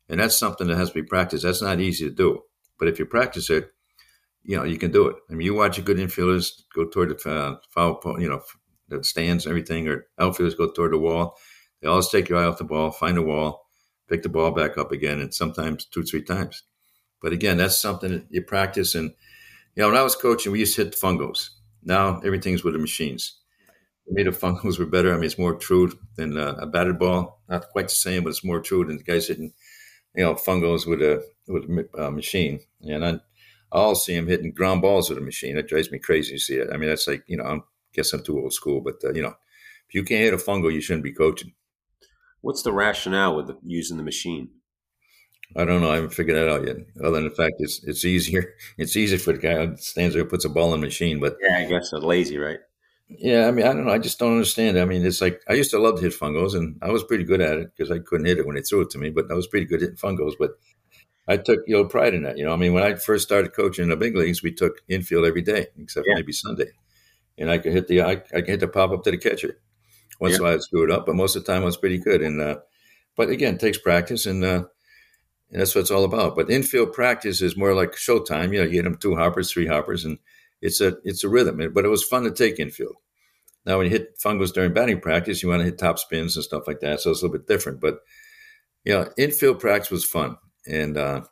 [0.08, 1.42] And that's something that has to be practiced.
[1.42, 2.42] That's not easy to do.
[2.78, 3.70] But if you practice it,
[4.44, 5.16] you know, you can do it.
[5.30, 8.42] I mean, you watch a good infielders go toward the uh, foul, you know,
[8.88, 11.36] the stands, and everything, or outfielders go toward the wall.
[11.80, 13.66] They always take your eye off the ball, find the wall,
[14.08, 16.62] pick the ball back up again, and sometimes two, three times.
[17.22, 18.94] But again, that's something that you practice.
[18.94, 19.12] And,
[19.74, 21.48] you know, when I was coaching, we used to hit fungos.
[21.82, 23.40] Now everything's with the machines.
[24.06, 25.12] The fungos were better.
[25.12, 27.40] I mean, it's more true than uh, a batted ball.
[27.48, 29.54] Not quite the same, but it's more true than the guys hitting,
[30.14, 32.60] you know, fungos with a with a uh, machine.
[32.82, 33.20] And I,
[33.72, 35.56] I'll see him hitting ground balls with a machine.
[35.58, 36.68] It drives me crazy to see it.
[36.72, 37.58] I mean, that's like, you know, I
[37.92, 39.34] guess I'm too old school, but, uh, you know,
[39.88, 41.52] if you can't hit a fungo, you shouldn't be coaching.
[42.40, 44.50] What's the rationale with the, using the machine?
[45.56, 45.90] I don't know.
[45.90, 46.76] I haven't figured that out yet.
[47.00, 48.54] Other than the fact it's it's easier.
[48.78, 51.20] It's easier for the guy who stands there puts a ball in the machine.
[51.20, 52.58] But yeah, I guess they're lazy, right?
[53.08, 53.92] Yeah, I mean, I don't know.
[53.92, 54.78] I just don't understand.
[54.78, 57.24] I mean, it's like I used to love to hit fungos, and I was pretty
[57.24, 59.10] good at it because I couldn't hit it when they threw it to me.
[59.10, 60.32] But I was pretty good hitting fungos.
[60.38, 60.52] But
[61.26, 62.38] I took you know pride in that.
[62.38, 64.82] You know, I mean, when I first started coaching in the big leagues, we took
[64.88, 66.14] infield every day except yeah.
[66.16, 66.70] maybe Sunday,
[67.38, 69.60] and I could hit the I, I could hit the pop up to the catcher.
[70.20, 70.36] Once yeah.
[70.36, 71.98] in a while, I screwed it up, but most of the time I was pretty
[71.98, 72.22] good.
[72.22, 72.56] And uh,
[73.16, 74.64] but again, it takes practice, and, uh,
[75.50, 76.36] and that's what it's all about.
[76.36, 78.52] But infield practice is more like showtime.
[78.52, 80.18] You know, you hit them two hoppers, three hoppers, and
[80.60, 81.60] it's a it's a rhythm.
[81.72, 82.96] But it was fun to take infield.
[83.66, 86.44] Now, when you hit fungos during batting practice, you want to hit top spins and
[86.44, 87.00] stuff like that.
[87.00, 87.80] So it's a little bit different.
[87.80, 88.00] But
[88.84, 91.22] you know, infield practice was fun, and uh,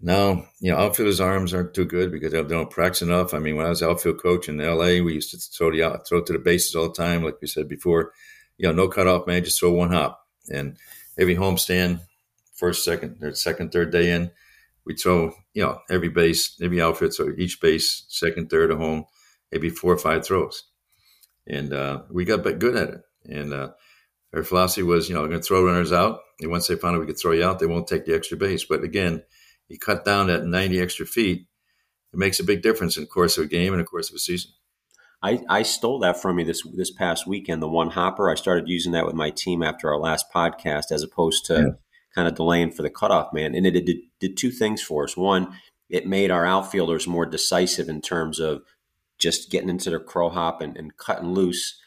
[0.00, 3.34] now you know outfielders' arms aren't too good because they don't practice enough.
[3.34, 6.06] I mean, when I was outfield coach in L.A., we used to throw the out,
[6.08, 8.12] throw to the bases all the time, like we said before.
[8.58, 10.76] You know, no cutoff man, just throw one hop, and
[11.18, 12.00] every homestand,
[12.54, 14.30] first, second, or second, third day in,
[14.86, 19.04] we throw you know every base, every outfit, so each base, second, third, of home,
[19.50, 20.64] maybe four or five throws,
[21.46, 23.52] and uh, we got good at it, and.
[23.52, 23.68] Uh,
[24.34, 26.20] our philosophy was, you know, we're going to throw runners out.
[26.40, 28.36] And once they find out we could throw you out, they won't take the extra
[28.36, 28.64] base.
[28.64, 29.22] But again,
[29.68, 31.46] you cut down that 90 extra feet,
[32.12, 34.16] it makes a big difference in the course of a game and the course of
[34.16, 34.52] a season.
[35.22, 38.30] I, I stole that from you this this past weekend, the one hopper.
[38.30, 41.68] I started using that with my team after our last podcast, as opposed to yeah.
[42.14, 43.54] kind of delaying for the cutoff man.
[43.54, 45.16] And it, it did, did two things for us.
[45.16, 45.56] One,
[45.88, 48.62] it made our outfielders more decisive in terms of
[49.18, 51.80] just getting into their crow hop and, and cutting loose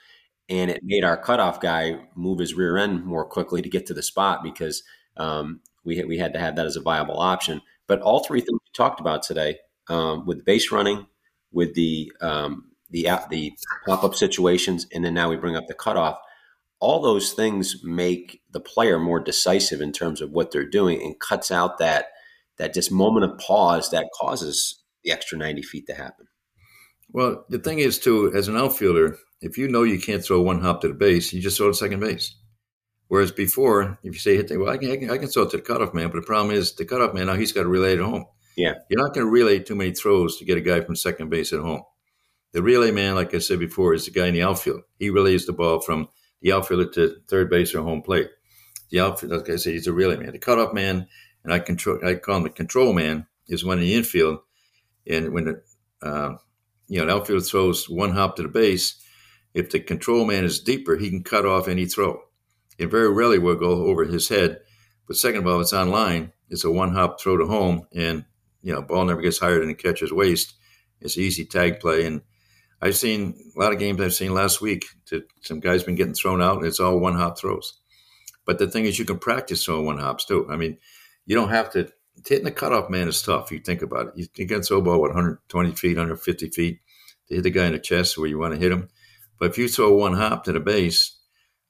[0.49, 3.93] and it made our cutoff guy move his rear end more quickly to get to
[3.93, 4.83] the spot because
[5.17, 7.61] um, we we had to have that as a viable option.
[7.87, 9.57] But all three things we talked about today,
[9.89, 11.07] um, with base running,
[11.51, 13.53] with the um, the the
[13.85, 16.17] pop up situations, and then now we bring up the cutoff.
[16.79, 21.19] All those things make the player more decisive in terms of what they're doing, and
[21.19, 22.07] cuts out that
[22.57, 26.27] that just moment of pause that causes the extra ninety feet to happen.
[27.09, 30.61] Well, the thing is, too, as an outfielder, if you know you can't throw one
[30.61, 32.35] hop to the base, you just throw to second base.
[33.07, 35.43] Whereas before, if you say hit, the, well, I can, I can, I can throw
[35.43, 37.63] it to the cutoff man, but the problem is the cutoff man now he's got
[37.63, 38.25] to relay it home.
[38.57, 41.29] Yeah, you're not going to relay too many throws to get a guy from second
[41.29, 41.83] base at home.
[42.53, 44.81] The relay man, like I said before, is the guy in the outfield.
[44.97, 46.09] He relays the ball from
[46.41, 48.29] the outfielder to third base or home plate.
[48.89, 50.31] The outfield, like I said, he's a relay man.
[50.31, 51.07] The cutoff man,
[51.43, 54.39] and I control, I call him the control man, is one in the infield,
[55.05, 55.61] and when the
[56.01, 56.37] uh,
[56.87, 59.01] you know the outfielder throws one hop to the base
[59.57, 62.21] if the control man is deeper, he can cut off any throw.
[62.77, 64.59] It very rarely will go over his head.
[65.07, 66.33] But second of all, it's on line.
[66.49, 68.25] It's a one hop throw to home, and
[68.61, 70.53] you know, ball never gets higher than the catcher's waist.
[71.01, 72.21] It's easy tag play, and
[72.81, 74.85] I've seen a lot of games I've seen last week.
[75.07, 77.79] To, some guys been getting thrown out, and it's all one hop throws.
[78.45, 80.47] But the thing is, you can practice throwing one hops too.
[80.49, 80.77] I mean,
[81.25, 81.89] you don't have to.
[82.27, 83.51] Hitting the cutoff man is tough.
[83.51, 84.29] You think about it.
[84.35, 86.79] You, can throw a ball what 120 feet, 150 feet
[87.27, 88.89] to hit the guy in the chest where you want to hit him.
[89.39, 91.17] But if you throw one hop to the base,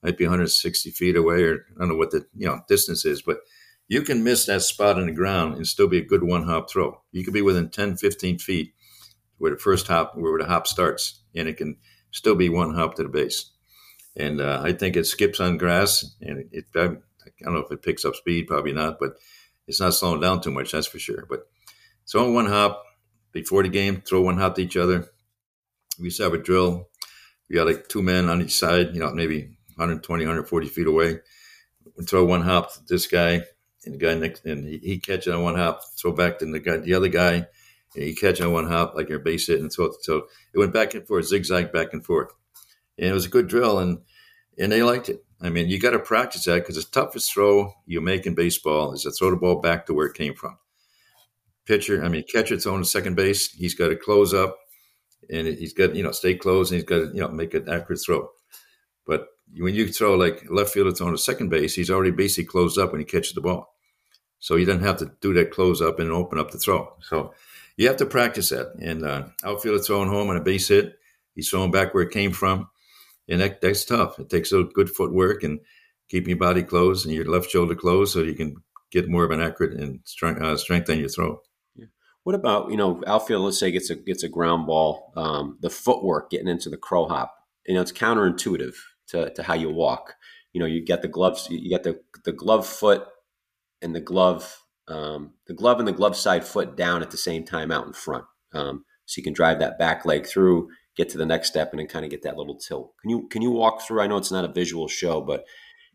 [0.04, 3.22] might be 160 feet away, or I don't know what the you know distance is,
[3.22, 3.40] but
[3.88, 6.70] you can miss that spot in the ground and still be a good one hop
[6.70, 7.02] throw.
[7.12, 8.74] You could be within 10, 15 feet
[9.38, 11.78] where the first hop, where the hop starts, and it can
[12.12, 13.52] still be one hop to the base.
[14.16, 16.96] And uh, I think it skips on grass, and it, it, I
[17.44, 19.14] don't know if it picks up speed, probably not, but
[19.68, 21.26] it's not slowing down too much, that's for sure.
[21.30, 21.48] But
[22.06, 22.84] so one hop
[23.32, 25.10] before the game, throw one hop to each other.
[26.00, 26.90] We used to have a drill
[27.50, 31.20] we got like two men on each side, you know, maybe 120, 140 feet away.
[32.06, 33.42] Throw one hop to this guy,
[33.86, 36.60] and the guy next, and he, he catch on one hop, throw back to the
[36.60, 37.34] guy, the other guy,
[37.96, 39.96] and he catch on one hop like your base hit, and throw it.
[40.02, 42.34] So it went back and forth, zigzag back and forth,
[42.98, 44.00] and it was a good drill, and
[44.60, 45.24] and they liked it.
[45.42, 48.94] I mean, you got to practice that because the toughest throw you make in baseball
[48.94, 50.58] is to throw the ball back to where it came from.
[51.66, 54.58] Pitcher, I mean, catcher throwing to second base, he's got to close up
[55.30, 57.70] and he's got you know stay close and he's got to you know make an
[57.70, 58.30] accurate throw.
[59.06, 59.28] But
[59.58, 62.92] when you throw like left fielder throwing to second base, he's already basically closed up
[62.92, 63.74] when he catches the ball,
[64.40, 66.94] so he doesn't have to do that close up and open up the throw.
[67.02, 67.34] So
[67.78, 68.74] you have to practice that.
[68.82, 70.98] And uh, outfielder throwing home on a base hit,
[71.36, 72.70] he's throwing back where it came from,
[73.30, 74.20] and that, that's tough.
[74.20, 75.60] It takes a good footwork and
[76.10, 78.56] keeping your body closed and your left shoulder closed so you can
[78.92, 81.42] get more of an accurate and strength, uh, strengthen your throw.
[82.28, 83.46] What about you know outfield?
[83.46, 85.14] Let's say gets a gets a ground ball.
[85.16, 87.34] Um, the footwork getting into the crow hop.
[87.66, 88.76] You know it's counterintuitive
[89.12, 90.16] to, to how you walk.
[90.52, 91.48] You know you get the gloves.
[91.50, 93.06] You get the the glove foot
[93.82, 97.46] and the glove um, the glove and the glove side foot down at the same
[97.46, 98.26] time out in front.
[98.54, 101.80] Um, so you can drive that back leg through, get to the next step and
[101.80, 102.92] then kind of get that little tilt.
[103.00, 104.02] Can you can you walk through?
[104.02, 105.46] I know it's not a visual show, but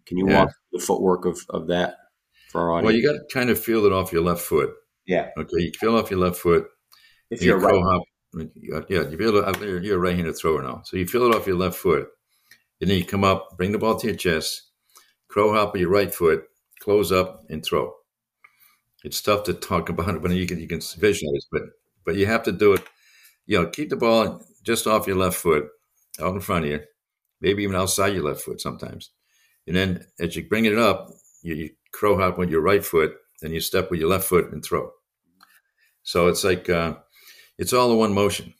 [0.06, 0.44] can you yeah.
[0.44, 1.96] walk the footwork of, of that
[2.48, 2.86] for our audience?
[2.86, 4.70] Well, you got to kind of feel it off your left foot.
[5.06, 5.30] Yeah.
[5.36, 5.58] Okay.
[5.58, 6.66] You feel off your left foot.
[7.30, 7.74] If you're right.
[7.74, 8.02] Hop,
[8.88, 9.60] yeah, you feel it.
[9.60, 12.08] You're, you're a right-handed thrower now, so you feel it off your left foot,
[12.80, 14.70] and then you come up, bring the ball to your chest,
[15.28, 16.44] crow hop with your right foot,
[16.80, 17.92] close up, and throw.
[19.04, 21.62] It's tough to talk about, but you can you can visualize, but
[22.04, 22.82] but you have to do it.
[23.46, 25.68] You know, keep the ball just off your left foot,
[26.20, 26.80] out in front of you,
[27.40, 29.10] maybe even outside your left foot sometimes.
[29.66, 31.10] And then as you bring it up,
[31.42, 34.52] you, you crow hop with your right foot, then you step with your left foot
[34.52, 34.90] and throw.
[36.02, 36.96] So it's like uh,
[37.58, 38.54] it's all in one motion.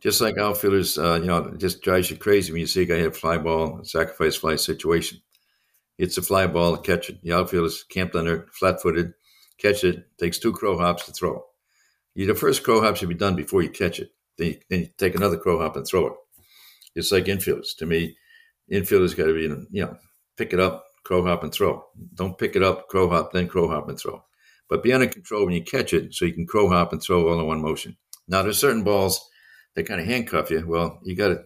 [0.00, 2.86] Just like outfielders, uh, you know, it just drives you crazy when you see a
[2.86, 5.20] guy hit a fly ball, sacrifice fly situation.
[5.98, 7.22] It's a fly ball, catch it.
[7.22, 9.12] The outfielder's camped under, flat footed,
[9.58, 11.44] catch it, takes two crow hops to throw.
[12.14, 14.10] You, the first crow hop should be done before you catch it.
[14.38, 16.12] Then you, then you take another crow hop and throw it.
[16.94, 17.76] It's like infielders.
[17.76, 18.16] To me,
[18.72, 19.96] infielders got to be, you know,
[20.38, 21.84] pick it up, crow hop, and throw.
[22.14, 24.24] Don't pick it up, crow hop, then crow hop and throw.
[24.68, 27.28] But be under control when you catch it so you can crow hop and throw
[27.28, 27.96] all in one motion.
[28.28, 29.20] Now, there's certain balls
[29.74, 30.64] that kind of handcuff you.
[30.66, 31.42] Well, you got to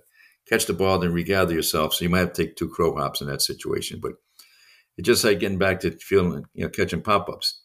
[0.49, 1.95] catch the ball, then regather yourself.
[1.95, 4.01] So you might have to take two crow hops in that situation.
[4.01, 4.13] But
[4.97, 7.61] it's just like getting back to feeling, you know, catching pop ups.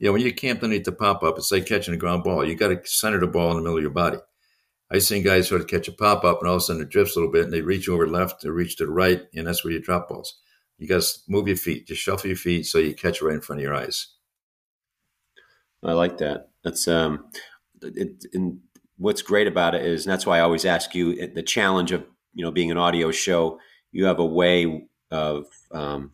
[0.00, 2.44] You know, when you're camped underneath the pop up, it's like catching a ground ball.
[2.44, 4.18] You got to center the ball in the middle of your body.
[4.90, 6.88] I've seen guys sort of catch a pop up and all of a sudden it
[6.88, 9.46] drifts a little bit and they reach over left or reach to the right, and
[9.46, 10.40] that's where you drop balls.
[10.78, 13.34] You got to move your feet, just shuffle your feet so you catch it right
[13.34, 14.08] in front of your eyes.
[15.82, 16.48] I like that.
[16.62, 17.26] That's um,
[17.82, 18.60] it, and
[18.96, 22.04] what's great about it is, and that's why I always ask you the challenge of
[22.32, 23.58] you know being an audio show.
[23.92, 26.12] You have a way of um,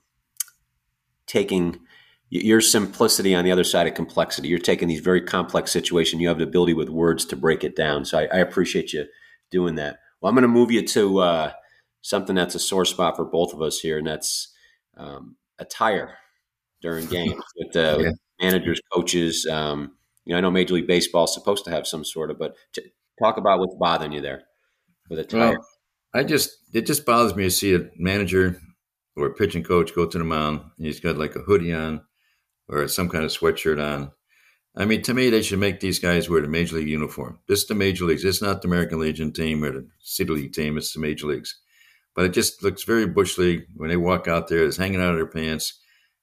[1.26, 1.78] taking
[2.28, 4.48] your simplicity on the other side of complexity.
[4.48, 6.20] You're taking these very complex situations.
[6.20, 8.04] You have the ability with words to break it down.
[8.04, 9.06] So I, I appreciate you
[9.50, 9.98] doing that.
[10.20, 11.52] Well, I'm going to move you to uh,
[12.02, 14.52] something that's a sore spot for both of us here, and that's
[14.96, 16.18] um, attire
[16.80, 18.46] during games with the yeah.
[18.46, 19.46] managers, coaches.
[19.50, 19.92] Um,
[20.24, 22.54] you know, I know Major League Baseball is supposed to have some sort of, but
[22.72, 24.42] t- talk about what's bothering you there
[25.08, 25.52] with attire.
[25.52, 25.66] Well,
[26.14, 28.60] I just it just bothers me to see a manager
[29.16, 32.02] or a pitching coach go to the mound and he's got like a hoodie on
[32.68, 34.12] or some kind of sweatshirt on.
[34.76, 37.40] I mean, to me, they should make these guys wear the major league uniform.
[37.48, 38.24] This is the major leagues.
[38.24, 40.78] It's not the American Legion team or the City League team.
[40.78, 41.60] It's the major leagues.
[42.14, 44.64] But it just looks very bush league when they walk out there.
[44.64, 45.80] It's hanging out of their pants,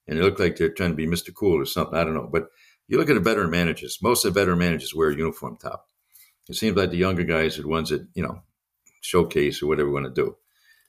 [0.07, 1.33] and they look like they're trying to be Mr.
[1.33, 1.97] Cool or something.
[1.97, 2.29] I don't know.
[2.31, 2.49] But
[2.87, 3.99] you look at the veteran managers.
[4.01, 5.87] Most of the veteran managers wear a uniform top.
[6.49, 8.41] It seems like the younger guys are the ones that you know
[9.01, 10.35] showcase or whatever we want to do.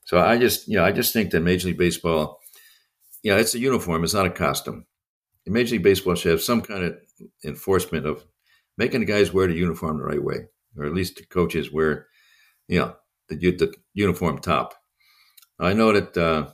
[0.05, 2.41] So I just, you know, I just think that Major League Baseball,
[3.23, 4.05] yeah, it's a uniform.
[4.05, 4.87] It's not a costume.
[5.47, 6.99] Major League Baseball should have some kind of
[7.45, 8.25] enforcement of
[8.79, 12.07] making the guys wear the uniform the right way, or at least the coaches wear,
[12.69, 12.95] you know,
[13.29, 14.75] the, the uniform top.
[15.59, 16.53] I know that uh,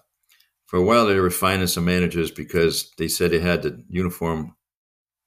[0.67, 4.57] for a while they were fining some managers because they said they had the uniform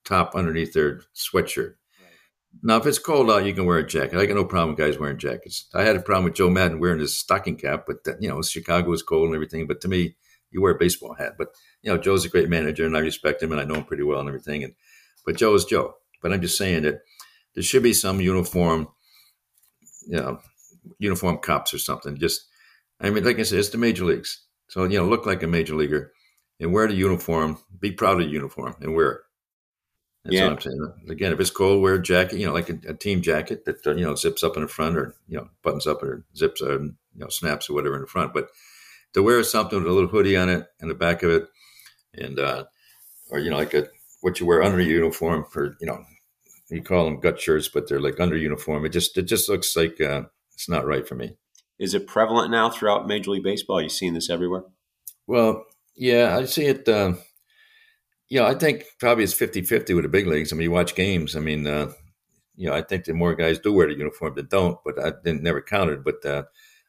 [0.06, 1.76] top underneath their sweatshirt.
[2.63, 4.18] Now, if it's cold out, you can wear a jacket.
[4.18, 5.68] I got no problem with guys wearing jackets.
[5.76, 8.42] I had a problem with Joe Maddon wearing his stocking cap, but that, you know,
[8.42, 9.68] Chicago was cold and everything.
[9.68, 10.16] But to me,
[10.52, 11.34] you wear a baseball hat.
[11.38, 11.50] But
[11.82, 14.04] you know, Joe's a great manager, and I respect him, and I know him pretty
[14.04, 14.63] well and everything.
[14.63, 14.74] And
[15.26, 15.96] but Joe is Joe.
[16.22, 17.02] But I'm just saying that
[17.54, 18.88] there should be some uniform,
[20.08, 20.40] you know,
[21.00, 22.18] uniform cops or something.
[22.18, 22.46] Just,
[22.99, 25.47] I mean, like I said, it's the major leagues, so you know, look like a
[25.47, 26.13] major leaguer
[26.60, 27.57] and wear the uniform.
[27.79, 29.21] Be proud of the uniform and wear it.
[30.23, 30.43] That's yeah.
[30.43, 30.93] what I'm saying.
[31.10, 32.39] Again, if it's cold, wear a jacket.
[32.39, 34.97] You know, like a, a team jacket that you know zips up in the front,
[34.97, 38.07] or you know buttons up, or zips, or you know snaps, or whatever in the
[38.07, 38.33] front.
[38.33, 38.49] But
[39.13, 41.47] to wear something with a little hoodie on it and the back of it,
[42.13, 42.65] and uh,
[43.29, 43.87] or you know like a
[44.21, 46.04] what you wear under your uniform for you know
[46.69, 48.85] you call them gut shirts, but they're like under uniform.
[48.85, 50.23] It just it just looks like uh,
[50.54, 51.37] it's not right for me.
[51.80, 53.80] Is it prevalent now throughout Major League Baseball?
[53.80, 54.63] Are you seeing this everywhere?
[55.28, 55.65] Well,
[55.96, 56.88] yeah, I see it.
[56.88, 57.13] Uh,
[58.30, 60.52] yeah, I think probably it's 50-50 with the big leagues.
[60.52, 61.36] I mean, you watch games.
[61.36, 61.92] I mean, uh,
[62.56, 65.13] you know, I think that more guys do wear the uniform than don't, but I
[65.23, 66.04] didn't never counted.
[66.04, 66.44] But uh,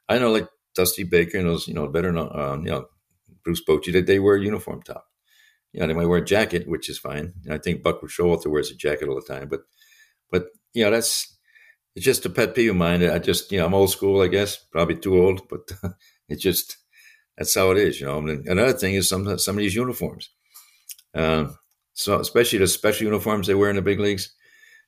[0.09, 2.87] I know like Dusty Baker and those, you know, better, uh, you know,
[3.45, 5.07] Bruce Bochy, that they wear a uniform top.
[5.73, 7.35] You know, they might wear a jacket, which is fine.
[7.51, 9.61] I think Buck Showalter wears a jacket all the time, but,
[10.31, 11.38] but you know, that's
[11.99, 13.03] it's just a pet peeve of mine.
[13.03, 15.69] I just, you know, I'm old school, I guess, probably too old, but
[16.29, 16.77] it's just
[17.37, 18.19] that's how it is, you know.
[18.19, 20.31] And another thing is some some of these uniforms.
[21.13, 21.47] Uh,
[21.95, 24.33] so especially the special uniforms they wear in the big leagues,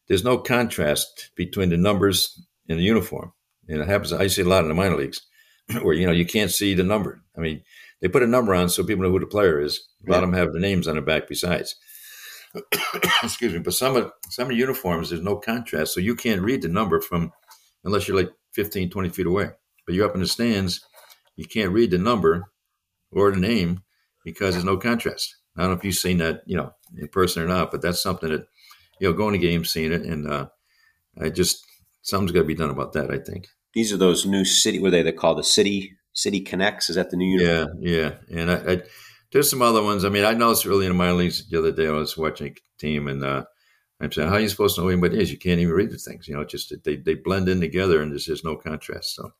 [0.06, 3.32] there's no contrast between the numbers in the uniform.
[3.68, 4.12] And it happens.
[4.12, 5.22] I see a lot in the minor leagues
[5.82, 7.24] where you know you can't see the number.
[7.36, 7.64] I mean,
[8.00, 9.88] they put a number on so people know who the player is.
[10.06, 10.22] A lot yeah.
[10.22, 11.74] of them have the names on the back besides.
[13.22, 16.42] Excuse me, but some of some of the uniforms there's no contrast, so you can't
[16.42, 17.32] read the number from
[17.84, 19.50] unless you're like 15, 20 feet away.
[19.86, 20.84] But you're up in the stands,
[21.36, 22.44] you can't read the number
[23.12, 23.82] or the name
[24.24, 25.36] because there's no contrast.
[25.56, 28.02] I don't know if you've seen that, you know, in person or not, but that's
[28.02, 28.46] something that,
[29.00, 30.48] you know, going to games, seeing it, and uh,
[31.20, 31.64] I just
[32.02, 33.10] something's got to be done about that.
[33.10, 34.78] I think these are those new city.
[34.78, 35.02] What are they?
[35.02, 36.90] They call the city city connects.
[36.90, 37.40] Is that the new?
[37.40, 37.78] Uniform?
[37.80, 38.40] Yeah, yeah.
[38.40, 38.82] And I, I,
[39.32, 40.04] there's some other ones.
[40.04, 41.86] I mean, I noticed early in the minor leagues the other day.
[41.86, 43.44] I was watching a team, and uh,
[44.00, 45.30] I'm saying, how are you supposed to know anybody is?
[45.30, 46.26] You can't even read the things.
[46.26, 49.14] You know, just they they blend in together, and there's just no contrast.
[49.14, 49.32] So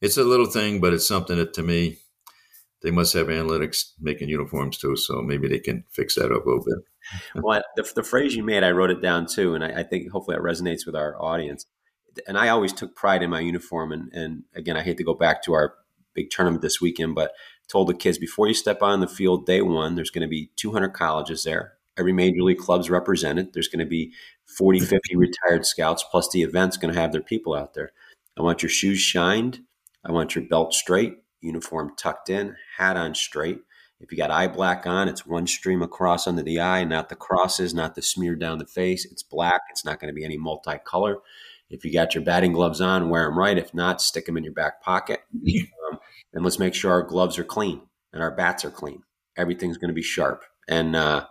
[0.00, 1.98] it's a little thing, but it's something that to me
[2.82, 6.48] they must have analytics making uniforms too, so maybe they can fix that up a
[6.48, 6.78] little bit.
[7.42, 10.10] well, the, the, phrase you made, I wrote it down too, and I, I, think
[10.10, 11.66] hopefully that resonates with our audience.
[12.26, 15.14] And I always took pride in my uniform, and, and again, I hate to go
[15.14, 15.74] back to our
[16.14, 17.32] big tournament this weekend, but
[17.72, 20.50] told the kids before you step on the field day one, there's going to be
[20.56, 21.72] 200 colleges there.
[21.98, 23.52] Every major league club's represented.
[23.52, 24.12] There's going to be
[24.56, 27.92] 40, 50 retired scouts, plus the event's going to have their people out there.
[28.38, 29.60] I want your shoes shined.
[30.04, 33.60] I want your belt straight uniform tucked in, hat on straight.
[34.00, 37.16] If you got eye black on, it's one stream across under the eye, not the
[37.16, 39.04] crosses, not the smear down the face.
[39.04, 39.60] It's black.
[39.70, 41.16] It's not going to be any multicolor.
[41.70, 43.56] If you got your batting gloves on, wear them right.
[43.56, 45.20] If not, stick them in your back pocket.
[46.32, 47.82] And let's make sure our gloves are clean
[48.12, 49.02] and our bats are clean.
[49.36, 50.44] Everything's going to be sharp.
[50.68, 51.26] And uh,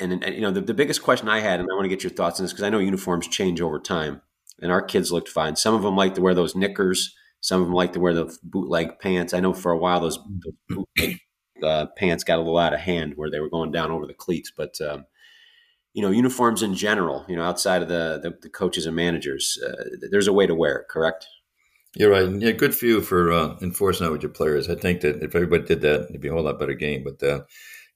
[0.00, 2.02] and, and, you know the, the biggest question I had, and I want to get
[2.02, 4.22] your thoughts on this because I know uniforms change over time,
[4.60, 5.56] and our kids looked fine.
[5.56, 8.36] Some of them like to wear those knickers some of them like to wear the
[8.42, 9.32] bootleg pants.
[9.32, 10.18] I know for a while those,
[10.68, 11.20] bootleg
[11.62, 14.14] uh, pants got a little out of hand where they were going down over the
[14.14, 14.52] cleats.
[14.54, 15.06] But um,
[15.94, 19.58] you know, uniforms in general, you know, outside of the the, the coaches and managers,
[19.66, 20.88] uh, there's a way to wear it.
[20.88, 21.26] Correct?
[21.96, 22.30] You're right.
[22.40, 24.70] Yeah, good for you for uh, enforcing that with your players.
[24.70, 27.04] I think that if everybody did that, it'd be a whole lot better game.
[27.04, 27.42] But uh,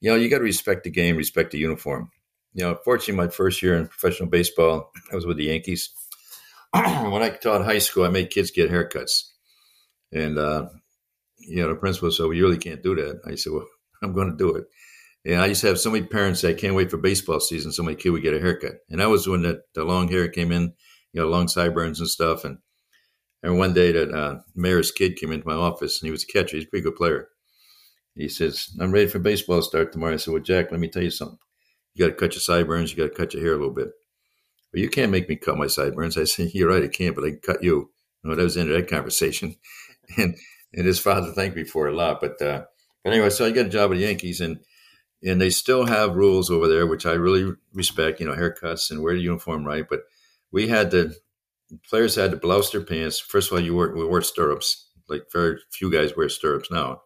[0.01, 2.11] you know, you got to respect the game, respect the uniform.
[2.55, 5.91] You know, fortunately, my first year in professional baseball, I was with the Yankees.
[6.73, 9.31] when I taught high school, I made kids get haircuts.
[10.13, 10.69] And, uh,
[11.39, 13.21] you know, the principal said, well, you really can't do that.
[13.27, 13.67] I said, well,
[14.03, 14.65] I'm going to do it.
[15.25, 17.73] And I used to have so many parents say, I can't wait for baseball season.
[17.73, 18.75] So my kid would get a haircut.
[18.91, 20.75] And that was when the, the long hair came in,
[21.13, 22.45] you know, long sideburns and stuff.
[22.45, 22.59] And,
[23.45, 26.27] and one day that uh, mayor's kid came into my office and he was a
[26.27, 26.57] catcher.
[26.57, 27.29] He's a pretty good player.
[28.17, 30.15] He says, I'm ready for baseball to start tomorrow.
[30.15, 31.39] I said, well, Jack, let me tell you something.
[31.93, 32.91] You got to cut your sideburns.
[32.91, 33.91] You got to cut your hair a little bit.
[34.73, 36.17] But you can't make me cut my sideburns.
[36.17, 36.85] I said, you're right.
[36.85, 37.91] I can't, but I can cut you.
[38.23, 39.57] No, that was the end of that conversation.
[40.17, 40.37] and
[40.73, 42.23] and his father thanked me for a lot.
[42.23, 42.65] But uh,
[43.05, 44.61] but anyway, so I got a job with the Yankees, and
[45.23, 48.21] and they still have rules over there, which I really respect.
[48.21, 49.85] You know, haircuts and wear the uniform right.
[49.89, 50.01] But
[50.51, 51.15] we had the
[51.89, 53.19] players had to blouse their pants.
[53.19, 54.91] First of all, you wore we wore stirrups.
[55.09, 57.03] Like very few guys wear stirrups now,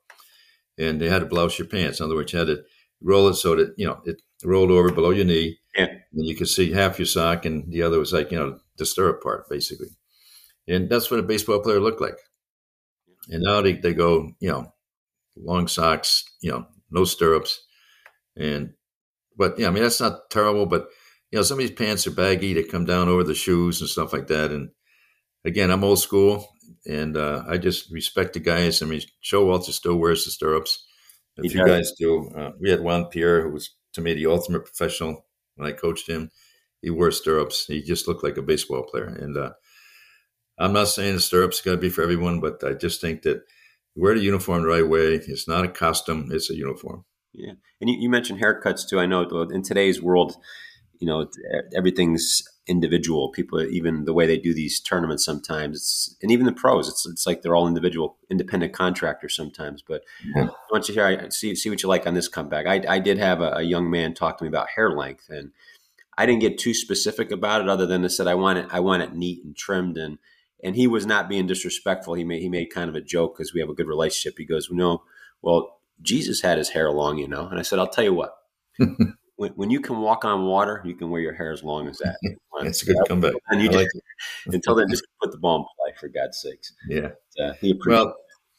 [0.79, 2.01] and they had to blouse your pants.
[2.01, 2.63] In other words, you had to
[3.03, 5.87] roll it so that you know it rolled over below your knee, yeah.
[5.87, 8.87] and you could see half your sock, and the other was like you know the
[8.87, 9.89] stirrup part, basically.
[10.69, 12.19] And that's what a baseball player looked like.
[13.29, 14.73] And now they, they go, you know,
[15.37, 17.61] long socks, you know, no stirrups.
[18.37, 18.75] And,
[19.37, 20.89] but yeah, I mean, that's not terrible, but,
[21.31, 22.55] you know, some of these pants are baggy.
[22.55, 24.51] They come down over the shoes and stuff like that.
[24.51, 24.71] And
[25.45, 26.49] again, I'm old school
[26.87, 28.83] and uh, I just respect the guys.
[28.83, 30.85] I mean, Showalter still wears the stirrups.
[31.39, 31.69] A he few does.
[31.69, 32.31] guys do.
[32.31, 35.27] Uh, we had Juan Pierre, who was to me the ultimate professional
[35.57, 36.31] when I coached him.
[36.83, 37.67] He wore stirrups.
[37.67, 39.07] He just looked like a baseball player.
[39.07, 39.51] And, uh,
[40.59, 43.43] I'm not saying the stirrups got to be for everyone, but I just think that
[43.95, 45.15] wear the uniform the right way.
[45.15, 47.05] It's not a costume; it's a uniform.
[47.33, 48.99] Yeah, and you, you mentioned haircuts too.
[48.99, 50.37] I know in today's world,
[50.99, 51.29] you know,
[51.75, 53.31] everything's individual.
[53.31, 57.27] People, even the way they do these tournaments, sometimes, and even the pros, it's it's
[57.27, 59.83] like they're all individual, independent contractors sometimes.
[59.83, 60.03] But
[60.35, 60.49] yeah.
[60.71, 62.67] once you hear, I see see what you like on this comeback.
[62.67, 65.53] I, I did have a, a young man talk to me about hair length, and
[66.17, 68.81] I didn't get too specific about it, other than to said I want it I
[68.81, 70.19] want it neat and trimmed and
[70.63, 72.15] and he was not being disrespectful.
[72.15, 74.39] He made he made kind of a joke because we have a good relationship.
[74.39, 75.03] He goes, "No,
[75.43, 78.35] well, Jesus had his hair long, you know." And I said, "I'll tell you what."
[79.39, 81.99] when, when, you can walk on water, you can wear your hair as long as
[81.99, 82.19] that.
[82.63, 83.35] That's a good comeback.
[83.49, 83.89] And you just, like
[84.55, 86.73] until then, just put the ball in play for God's sakes.
[86.89, 87.11] Yeah.
[87.41, 87.53] Uh,
[87.87, 88.17] well,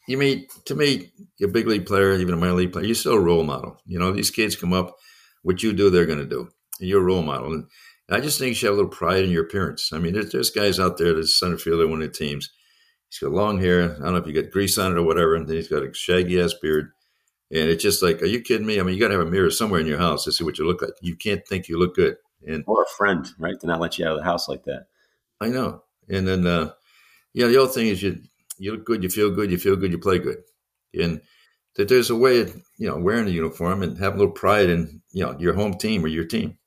[0.08, 2.86] you mean to me, you're a big league player, even a minor league player.
[2.86, 3.76] You're still a role model.
[3.84, 4.96] You know, these kids come up,
[5.42, 6.48] what you do, they're going to do.
[6.80, 7.66] You're a role model, and
[8.08, 9.92] I just think you should have a little pride in your appearance.
[9.92, 12.48] I mean, there's, there's guys out there that's center fielder one of the teams.
[13.10, 13.82] He's got long hair.
[13.82, 15.82] I don't know if you got grease on it or whatever, and then he's got
[15.82, 16.90] a shaggy ass beard.
[17.52, 18.78] And it's just like, are you kidding me?
[18.78, 20.58] I mean, you got to have a mirror somewhere in your house to see what
[20.58, 20.92] you look like.
[21.00, 22.16] You can't think you look good.
[22.46, 24.86] And or a friend, right, to not let you out of the house like that.
[25.40, 25.82] I know.
[26.08, 26.72] And then, uh,
[27.32, 28.20] yeah, the other thing is you
[28.58, 30.42] you look good, you feel good, you feel good, you play good,
[30.94, 31.20] and
[31.76, 34.68] that there's a way of you know wearing a uniform and have a little pride
[34.68, 36.58] in you know your home team or your team.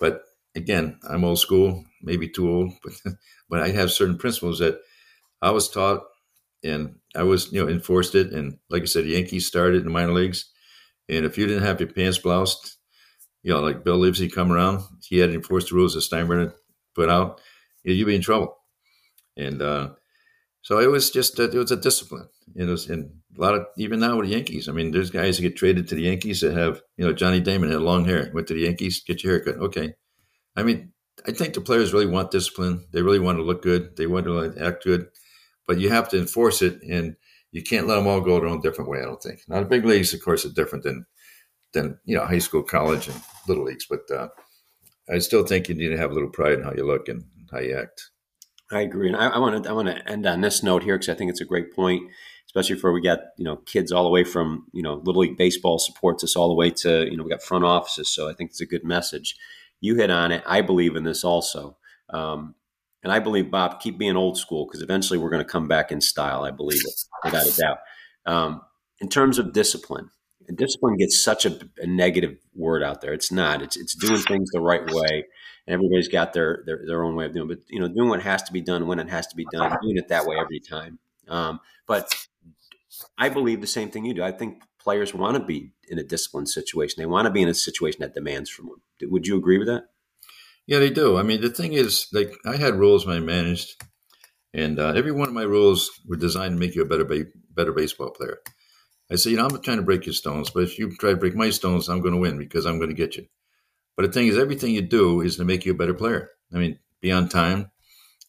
[0.00, 0.22] But
[0.54, 3.14] again, I'm old school, maybe too old, but
[3.48, 4.80] but I have certain principles that
[5.42, 6.04] I was taught
[6.64, 8.32] and I was, you know, enforced it.
[8.32, 10.50] And like I said, Yankees started in the minor leagues.
[11.08, 12.76] And if you didn't have your pants bloused,
[13.42, 16.52] you know, like Bill Livesey come around, he had enforced the rules that Steinbrenner
[16.94, 17.40] put out,
[17.84, 18.56] you'd be in trouble.
[19.36, 19.90] And uh,
[20.62, 22.28] so it was just, it was a discipline.
[22.56, 25.36] It was, and a lot of, even now with the Yankees, I mean, there's guys
[25.36, 28.30] that get traded to the Yankees that have, you know, Johnny Damon had long hair,
[28.34, 29.62] went to the Yankees, get your haircut.
[29.62, 29.94] Okay.
[30.56, 30.92] I mean,
[31.26, 32.86] I think the players really want discipline.
[32.92, 33.96] They really want to look good.
[33.96, 35.08] They want to act good,
[35.66, 37.16] but you have to enforce it, and
[37.52, 39.00] you can't let them all go their own different way.
[39.00, 39.40] I don't think.
[39.48, 41.06] Now the big leagues, of course, are different than
[41.72, 44.28] than you know high school, college, and little leagues, but uh,
[45.12, 47.24] I still think you need to have a little pride in how you look and
[47.50, 48.10] how you act.
[48.70, 51.08] I agree, and I want to I want to end on this note here because
[51.08, 52.02] I think it's a great point,
[52.46, 55.36] especially for we got you know kids all the way from you know little league
[55.36, 58.32] baseball supports us all the way to you know we got front offices, so I
[58.32, 59.36] think it's a good message
[59.80, 60.42] you hit on it.
[60.46, 61.76] I believe in this also.
[62.10, 62.54] Um,
[63.06, 65.92] and I believe, Bob, keep being old school because eventually we're going to come back
[65.92, 66.42] in style.
[66.42, 67.78] I believe it, without a doubt.
[68.26, 68.62] Um,
[69.00, 70.10] in terms of discipline,
[70.52, 73.12] discipline gets such a, a, negative word out there.
[73.12, 73.62] It's not.
[73.62, 75.24] It's it's doing things the right way,
[75.68, 77.48] and everybody's got their, their their own way of doing.
[77.48, 77.60] It.
[77.60, 79.70] But you know, doing what has to be done when it has to be done,
[79.82, 80.98] doing it that way every time.
[81.28, 82.12] Um, but
[83.16, 84.24] I believe the same thing you do.
[84.24, 87.00] I think players want to be in a disciplined situation.
[87.00, 89.12] They want to be in a situation that demands from them.
[89.12, 89.90] Would you agree with that?
[90.66, 91.16] Yeah, they do.
[91.16, 93.82] I mean, the thing is, like, I had rules when I managed,
[94.54, 97.26] and uh, every one of my rules were designed to make you a better, ba-
[97.54, 98.38] better baseball player.
[99.10, 101.10] I say, you know, I'm not trying to break your stones, but if you try
[101.10, 103.26] to break my stones, I'm going to win because I'm going to get you.
[103.96, 106.30] But the thing is, everything you do is to make you a better player.
[106.54, 107.70] I mean, be on time,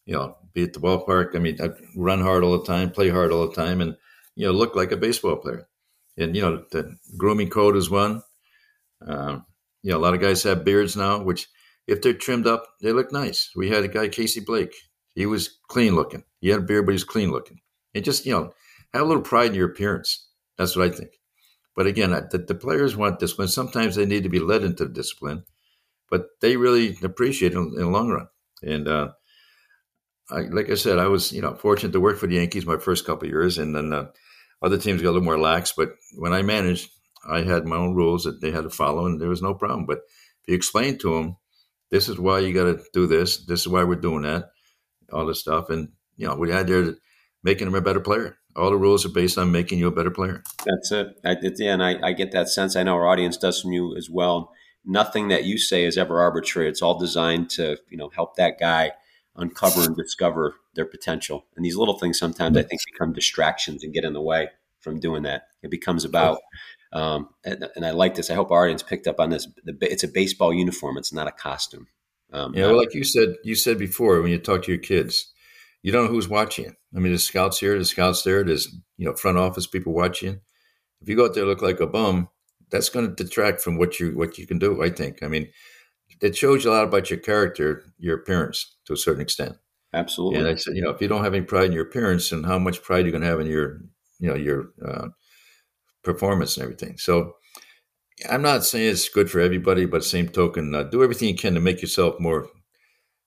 [0.06, 1.36] you know, be at the ballpark.
[1.36, 3.96] I mean, I run hard all the time, play hard all the time, and
[4.36, 5.68] you know, look like a baseball player
[6.16, 8.22] and you know the grooming code is one.
[9.06, 9.38] Uh,
[9.82, 11.48] you know, a lot of guys have beards now, which
[11.88, 13.50] if they're trimmed up, they look nice.
[13.56, 14.74] We had a guy, Casey Blake.
[15.14, 16.22] He was clean looking.
[16.40, 17.60] He had a beard, but he's clean looking.
[17.94, 18.52] And just you know,
[18.92, 20.28] have a little pride in your appearance.
[20.58, 21.12] That's what I think.
[21.74, 23.48] But again, the, the players want discipline.
[23.48, 25.44] Sometimes they need to be led into discipline,
[26.10, 28.28] but they really appreciate it in, in the long run.
[28.62, 29.08] And uh,
[30.30, 32.76] I, like I said, I was you know fortunate to work for the Yankees my
[32.76, 34.06] first couple years, and then uh,
[34.60, 36.90] other teams got a little more lax, but when I managed,
[37.28, 39.86] I had my own rules that they had to follow, and there was no problem.
[39.86, 40.00] But
[40.42, 41.36] if you explain to them,
[41.90, 44.50] this is why you got to do this, this is why we're doing that,
[45.12, 46.94] all this stuff, and you know, we had there
[47.42, 48.36] making them a better player.
[48.56, 50.42] All the rules are based on making you a better player.
[50.66, 51.08] That's it.
[51.24, 52.74] I, yeah, and I, I get that sense.
[52.74, 54.52] I know our audience does from you as well.
[54.84, 56.68] Nothing that you say is ever arbitrary.
[56.68, 58.92] It's all designed to you know help that guy
[59.36, 61.46] uncover and discover their potential.
[61.56, 64.48] And these little things sometimes I think become distractions and get in the way
[64.80, 65.42] from doing that.
[65.62, 66.38] It becomes about,
[66.92, 68.30] um, and, and, I like this.
[68.30, 69.46] I hope our audience picked up on this.
[69.66, 70.96] It's a baseball uniform.
[70.96, 71.86] It's not a costume.
[72.32, 75.32] Um, yeah, well, like you said, you said before when you talk to your kids,
[75.82, 76.74] you don't know who's watching.
[76.96, 78.42] I mean, the scouts here, the scouts there.
[78.42, 80.40] There's you know front office people watching.
[81.00, 82.28] If you go out there look like a bum,
[82.70, 84.82] that's going to detract from what you what you can do.
[84.82, 85.22] I think.
[85.22, 85.48] I mean,
[86.20, 89.56] it shows you a lot about your character, your appearance to a certain extent.
[89.94, 90.40] Absolutely.
[90.40, 92.44] And I said, you know, if you don't have any pride in your appearance, and
[92.44, 93.80] how much pride you're going to have in your,
[94.18, 95.08] you know, your uh,
[96.12, 96.96] performance and everything.
[96.96, 97.34] So
[98.28, 101.54] I'm not saying it's good for everybody, but same token, uh, do everything you can
[101.54, 102.48] to make yourself more,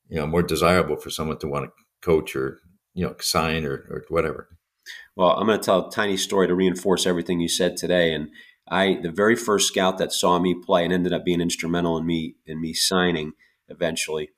[0.09, 1.71] you know, more desirable for someone to want to
[2.01, 2.59] coach or,
[2.95, 4.49] you know, sign or, or whatever.
[5.15, 8.13] Well, I'm going to tell a tiny story to reinforce everything you said today.
[8.13, 8.29] And
[8.67, 12.05] I, the very first scout that saw me play and ended up being instrumental in
[12.05, 13.33] me in me signing
[13.67, 14.31] eventually,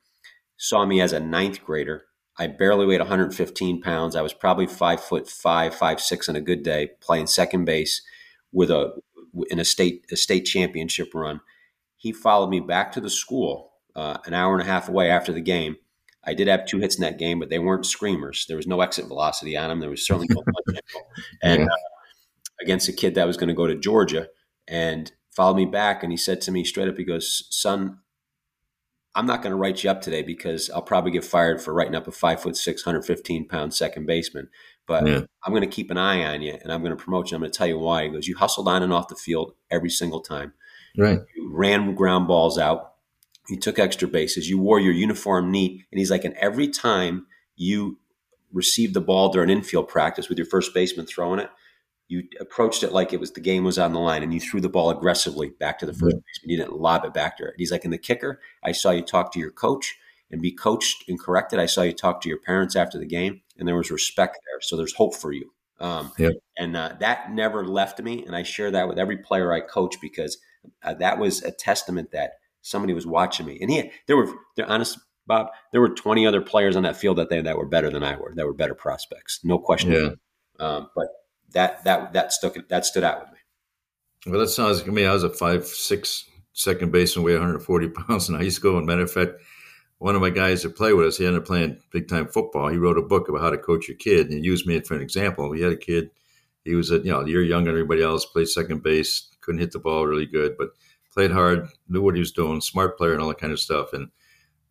[0.58, 2.04] saw me as a ninth grader.
[2.38, 4.14] I barely weighed 115 pounds.
[4.14, 8.02] I was probably five foot five, five six on a good day, playing second base
[8.54, 8.94] with a
[9.50, 11.40] in a state a state championship run.
[11.96, 15.32] He followed me back to the school uh, an hour and a half away after
[15.32, 15.76] the game.
[16.26, 18.46] I did have two hits in that game, but they weren't screamers.
[18.46, 19.80] There was no exit velocity on them.
[19.80, 20.42] There was certainly no
[21.42, 21.66] and yeah.
[21.66, 21.76] uh,
[22.62, 24.28] against a kid that was going to go to Georgia
[24.66, 27.98] and followed me back, and he said to me straight up, he goes, "Son,
[29.14, 31.94] I'm not going to write you up today because I'll probably get fired for writing
[31.94, 34.48] up a five foot six hundred fifteen pound second baseman.
[34.86, 35.20] But yeah.
[35.44, 37.36] I'm going to keep an eye on you and I'm going to promote you.
[37.36, 38.04] I'm going to tell you why.
[38.04, 40.52] He goes, You hustled on and off the field every single time.
[40.96, 41.20] Right.
[41.34, 42.94] You ran ground balls out.
[43.48, 44.48] You took extra bases.
[44.48, 45.84] You wore your uniform neat.
[45.90, 47.26] And he's like, and every time
[47.56, 47.98] you
[48.52, 51.50] received the ball during infield practice with your first baseman throwing it,
[52.08, 54.60] you approached it like it was the game was on the line and you threw
[54.60, 56.20] the ball aggressively back to the first yeah.
[56.26, 56.50] baseman.
[56.50, 57.54] You didn't lob it back to her.
[57.56, 59.96] He's like, in the kicker, I saw you talk to your coach
[60.30, 61.58] and be coached and corrected.
[61.58, 64.60] I saw you talk to your parents after the game and there was respect there.
[64.60, 65.52] So there's hope for you.
[65.80, 66.30] Um, yeah.
[66.56, 68.24] And uh, that never left me.
[68.24, 70.38] And I share that with every player I coach because
[70.82, 74.66] uh, that was a testament that somebody was watching me, and he there were there
[74.66, 77.90] honest Bob, there were 20 other players on that field that they that were better
[77.90, 79.92] than I were, that were better prospects, no question.
[79.92, 80.10] Yeah.
[80.64, 81.08] Um, but
[81.52, 83.38] that that that stuck that stood out with me.
[84.26, 85.06] Well, that sounds to me.
[85.06, 88.78] I was a five six second baseman, weighed 140 pounds in high school.
[88.78, 89.32] And matter of fact,
[90.04, 92.68] one of my guys that played with us, he ended up playing big time football.
[92.68, 94.94] He wrote a book about how to coach your kid, and he used me for
[94.94, 95.48] an example.
[95.48, 96.10] We had a kid.
[96.62, 98.26] He was a you know year younger than everybody else.
[98.26, 100.72] Played second base, couldn't hit the ball really good, but
[101.10, 103.94] played hard, knew what he was doing, smart player, and all that kind of stuff.
[103.94, 104.10] And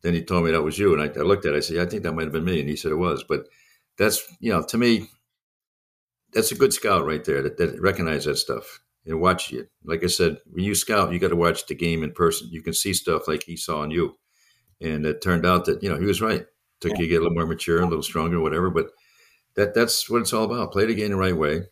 [0.03, 1.57] then he told me that was you, and I, I looked at it.
[1.57, 3.23] I said, I think that might have been me, and he said it was.
[3.23, 3.47] But
[3.97, 5.07] that's you know, to me,
[6.31, 9.71] that's a good scout right there that, that recognize that stuff and watch it.
[9.83, 12.49] Like I said, when you scout, you got to watch the game in person.
[12.51, 14.15] You can see stuff like he saw in you,
[14.83, 16.45] and it turned out that you know he was right.
[16.81, 16.97] Took yeah.
[16.97, 18.69] you to get a little more mature, a little stronger, whatever.
[18.69, 18.87] But
[19.55, 20.71] that that's what it's all about.
[20.71, 21.63] Play the game the right way,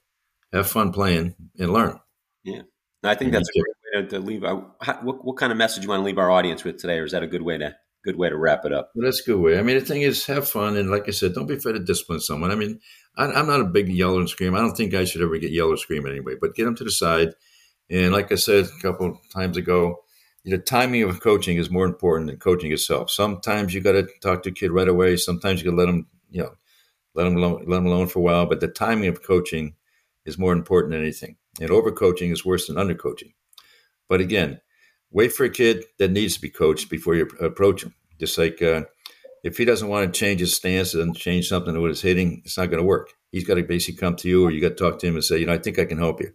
[0.53, 1.99] have fun playing, and learn.
[2.43, 2.61] Yeah,
[3.03, 4.43] I think and that's a great way to, to leave.
[4.43, 4.61] Uh,
[5.01, 7.11] what, what kind of message you want to leave our audience with today, or is
[7.11, 8.91] that a good way to good way to wrap it up.
[8.95, 9.59] Well, that's a good way.
[9.59, 11.79] I mean, the thing is, have fun, and like I said, don't be afraid to
[11.79, 12.51] discipline someone.
[12.51, 12.79] I mean,
[13.15, 14.55] I, am not a big yell and scream.
[14.55, 16.35] I don't think I should ever get yell or scream anyway.
[16.39, 17.33] But get them to the side,
[17.89, 20.03] and like I said a couple times ago,
[20.43, 23.11] the timing of coaching is more important than coaching itself.
[23.11, 25.17] Sometimes you got to talk to a kid right away.
[25.17, 26.55] Sometimes you got to let them, you know,
[27.13, 28.45] let them alone, let them alone for a while.
[28.45, 29.75] But the timing of coaching
[30.25, 31.37] is more important than anything.
[31.59, 33.33] And overcoaching is worse than undercoaching.
[34.09, 34.61] But again,
[35.11, 37.93] wait for a kid that needs to be coached before you approach him.
[38.19, 38.83] Just like uh,
[39.43, 42.57] if he doesn't want to change his stance and change something with his hitting, it's
[42.57, 43.11] not going to work.
[43.31, 45.23] He's got to basically come to you, or you got to talk to him and
[45.23, 46.33] say, you know, I think I can help you.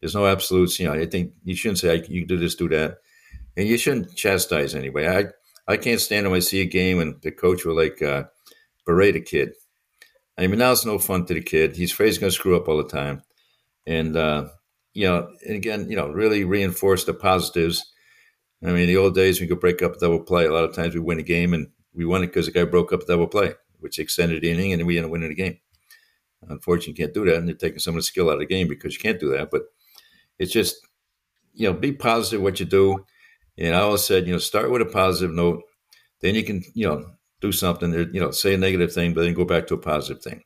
[0.00, 0.78] There's no absolutes.
[0.78, 2.98] You know, I think you shouldn't say you do this, do that,
[3.56, 5.06] and you shouldn't chastise anyway.
[5.08, 8.24] I I can't stand when I see a game and the coach will like uh,
[8.86, 9.52] berate a kid.
[10.36, 11.76] I mean, now it's no fun to the kid.
[11.76, 13.22] He's afraid he's going to screw up all the time,
[13.86, 14.48] and uh,
[14.92, 17.92] you know, and again, you know, really reinforce the positives
[18.64, 20.46] I mean, the old days we could break up a double play.
[20.46, 22.64] A lot of times we win a game and we won it because the guy
[22.64, 25.34] broke up a double play, which extended the inning, and we ended up winning the
[25.34, 25.58] game.
[26.48, 28.46] Unfortunately, you can't do that, and they're taking some of the skill out of the
[28.46, 29.50] game because you can't do that.
[29.50, 29.62] But
[30.38, 30.76] it's just,
[31.52, 33.04] you know, be positive what you do.
[33.58, 35.62] And I always said, you know, start with a positive note,
[36.20, 37.06] then you can, you know,
[37.40, 37.92] do something.
[37.92, 40.42] You know, say a negative thing, but then go back to a positive thing.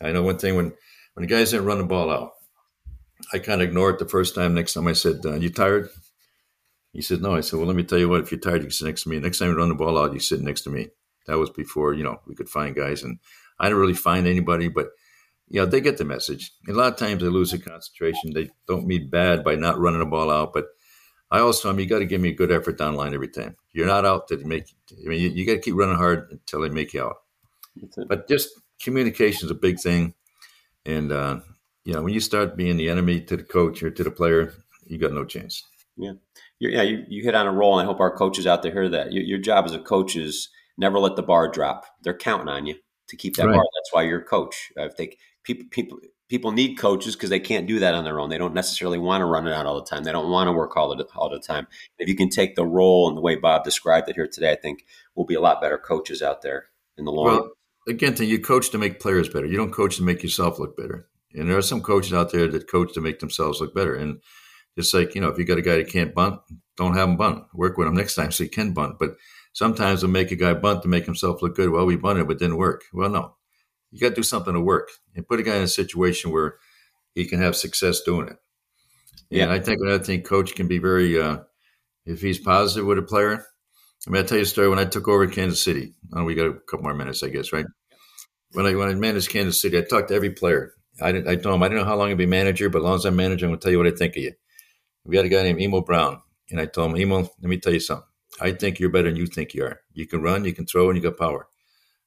[0.00, 0.72] I know one thing when
[1.14, 2.32] when the guys didn't run the ball out,
[3.32, 4.54] I kind of ignored it the first time.
[4.54, 5.90] Next time I said, uh, "You tired?"
[6.92, 7.34] He said, No.
[7.34, 9.04] I said, Well, let me tell you what, if you're tired, you can sit next
[9.04, 9.20] to me.
[9.20, 10.88] Next time you run the ball out, you sit next to me.
[11.26, 13.02] That was before, you know, we could find guys.
[13.02, 13.18] And
[13.58, 14.88] I didn't really find anybody, but,
[15.48, 16.52] you know, they get the message.
[16.66, 18.32] And a lot of times they lose their concentration.
[18.32, 20.52] They don't mean bad by not running the ball out.
[20.52, 20.66] But
[21.30, 23.28] I always tell them, you got to give me a good effort down line every
[23.28, 23.56] time.
[23.72, 26.60] You're not out to make, I mean, you, you got to keep running hard until
[26.60, 27.16] they make you out.
[28.08, 28.50] But just
[28.82, 30.14] communication is a big thing.
[30.84, 31.40] And, uh,
[31.84, 34.54] you know, when you start being the enemy to the coach or to the player,
[34.86, 35.64] you got no chance.
[35.96, 36.14] Yeah
[36.60, 38.88] yeah, you, you hit on a roll, and I hope our coaches out there hear
[38.90, 39.12] that.
[39.12, 41.86] Your, your, job as a coach is never let the bar drop.
[42.02, 42.76] They're counting on you
[43.08, 43.54] to keep that right.
[43.54, 43.64] bar.
[43.74, 44.70] That's why you're a coach.
[44.78, 45.98] I think people people
[46.30, 48.30] people need coaches because they can't do that on their own.
[48.30, 50.04] They don't necessarily want to run it out all the time.
[50.04, 51.66] They don't want to work all the all the time.
[51.98, 54.56] If you can take the role and the way Bob described it here today, I
[54.56, 56.66] think we'll be a lot better coaches out there
[56.96, 57.26] in the long.
[57.26, 57.50] Well,
[57.88, 59.46] again, you coach to make players better.
[59.46, 61.08] You don't coach to make yourself look better.
[61.34, 63.94] And there are some coaches out there that coach to make themselves look better.
[63.94, 64.20] And
[64.78, 66.40] just like, you know, if you got a guy that can't bunt,
[66.76, 67.44] don't have him bunt.
[67.52, 68.98] Work with him next time so he can bunt.
[69.00, 69.16] But
[69.52, 71.70] sometimes they'll make a guy bunt to make himself look good.
[71.70, 72.84] Well, we bunted, but didn't work.
[72.92, 73.34] Well, no.
[73.90, 76.56] You got to do something to work and put a guy in a situation where
[77.14, 78.36] he can have success doing it.
[79.30, 79.44] Yeah.
[79.44, 81.38] And I think another thing, coach can be very, uh,
[82.04, 83.44] if he's positive with a player.
[84.06, 84.68] I mean, I'll tell you a story.
[84.68, 87.52] When I took over Kansas City, oh, we got a couple more minutes, I guess,
[87.52, 87.66] right?
[88.52, 90.72] When I when I managed Kansas City, I talked to every player.
[91.00, 91.28] I didn't.
[91.28, 93.04] I told him I didn't know how long I'd be manager, but as long as
[93.04, 94.32] I'm manager, I'm going to tell you what I think of you
[95.04, 97.72] we had a guy named Emil Brown, and I told him, Emil, let me tell
[97.72, 98.06] you something.
[98.40, 99.80] I think you're better than you think you are.
[99.92, 101.48] You can run, you can throw, and you got power.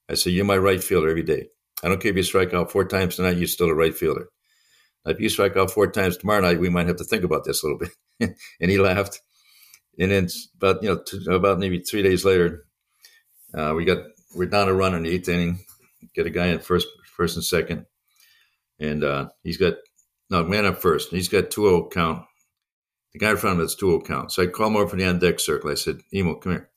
[0.09, 1.47] I said, you're my right fielder every day.
[1.83, 4.27] I don't care if you strike out four times tonight, you're still a right fielder.
[5.05, 7.61] If you strike out four times tomorrow night, we might have to think about this
[7.61, 8.35] a little bit.
[8.61, 9.21] and he laughed.
[9.99, 12.65] And then about you know two, about maybe three days later,
[13.53, 13.99] uh, we got
[14.33, 15.59] we're down a run in the eighth inning.
[16.15, 17.85] Get a guy in first, first and second,
[18.79, 19.75] and uh, he's got
[20.29, 21.11] no man up first.
[21.11, 22.25] He's got 2-0 count.
[23.13, 24.31] The guy in front of him has dual count.
[24.31, 25.69] So I call him over from the on deck circle.
[25.69, 26.69] I said, Emil, come here.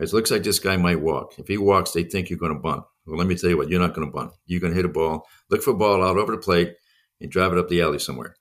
[0.00, 1.38] It looks like this guy might walk.
[1.38, 2.82] If he walks, they think you're going to bunt.
[3.06, 4.32] Well, let me tell you what, you're not going to bunt.
[4.46, 6.74] You're going to hit a ball, look for a ball out over the plate,
[7.20, 8.36] and drive it up the alley somewhere.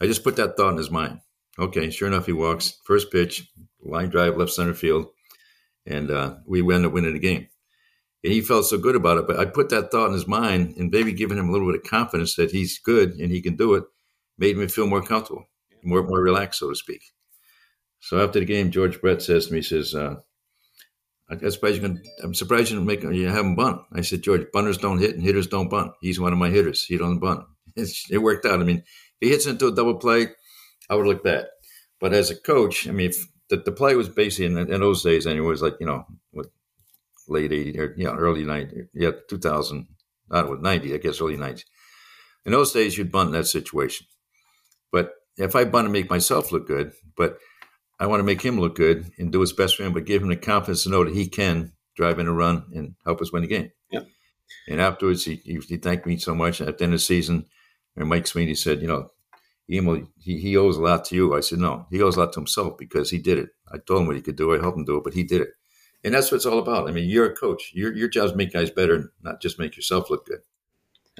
[0.00, 1.20] I just put that thought in his mind.
[1.58, 2.78] Okay, sure enough, he walks.
[2.84, 3.48] First pitch,
[3.80, 5.06] line drive, left center field,
[5.86, 7.48] and uh, we end up winning the game.
[8.24, 9.26] And he felt so good about it.
[9.26, 11.80] But I put that thought in his mind, and maybe giving him a little bit
[11.80, 13.84] of confidence that he's good and he can do it,
[14.38, 15.46] made me feel more comfortable
[15.82, 17.02] more more relaxed, so to speak.
[18.00, 20.16] So after the game, George Brett says to me, he says, uh,
[21.40, 23.82] I'm surprised you can, I'm surprised you make you have him bunt.
[23.92, 25.92] I said, George, bunters don't hit and hitters don't bunt.
[26.00, 26.84] He's one of my hitters.
[26.84, 27.44] He don't bunt.
[27.74, 28.60] It's, it worked out.
[28.60, 28.84] I mean, if
[29.20, 30.26] he hits into a double play,
[30.90, 31.46] I would look bad.
[32.00, 35.02] But as a coach, I mean, if the, the play was basically in, in those
[35.02, 36.04] days anyway, it was like, you know,
[36.34, 36.50] with
[37.28, 39.86] late 80 or, er, you know, early 90, yeah, 2000,
[40.28, 41.64] not with 90, I guess early 90s.
[42.44, 44.06] In those days, you'd bunt in that situation.
[44.90, 47.38] But if I bunt to make myself look good, but
[48.02, 50.22] I want to make him look good and do his best for him, but give
[50.22, 53.32] him the confidence to know that he can drive in a run and help us
[53.32, 53.70] win the game.
[53.92, 54.00] Yeah.
[54.68, 56.60] And afterwards, he, he, thanked me so much.
[56.60, 57.46] At the end of the season,
[57.94, 59.10] and Mike Sweeney said, you know,
[59.70, 61.36] Emil, he, he owes a lot to you.
[61.36, 63.50] I said, no, he owes a lot to himself because he did it.
[63.72, 64.52] I told him what he could do.
[64.52, 65.50] I helped him do it, but he did it.
[66.02, 66.88] And that's what it's all about.
[66.88, 67.70] I mean, you're a coach.
[67.72, 70.40] Your, your job is to make guys better, not just make yourself look good.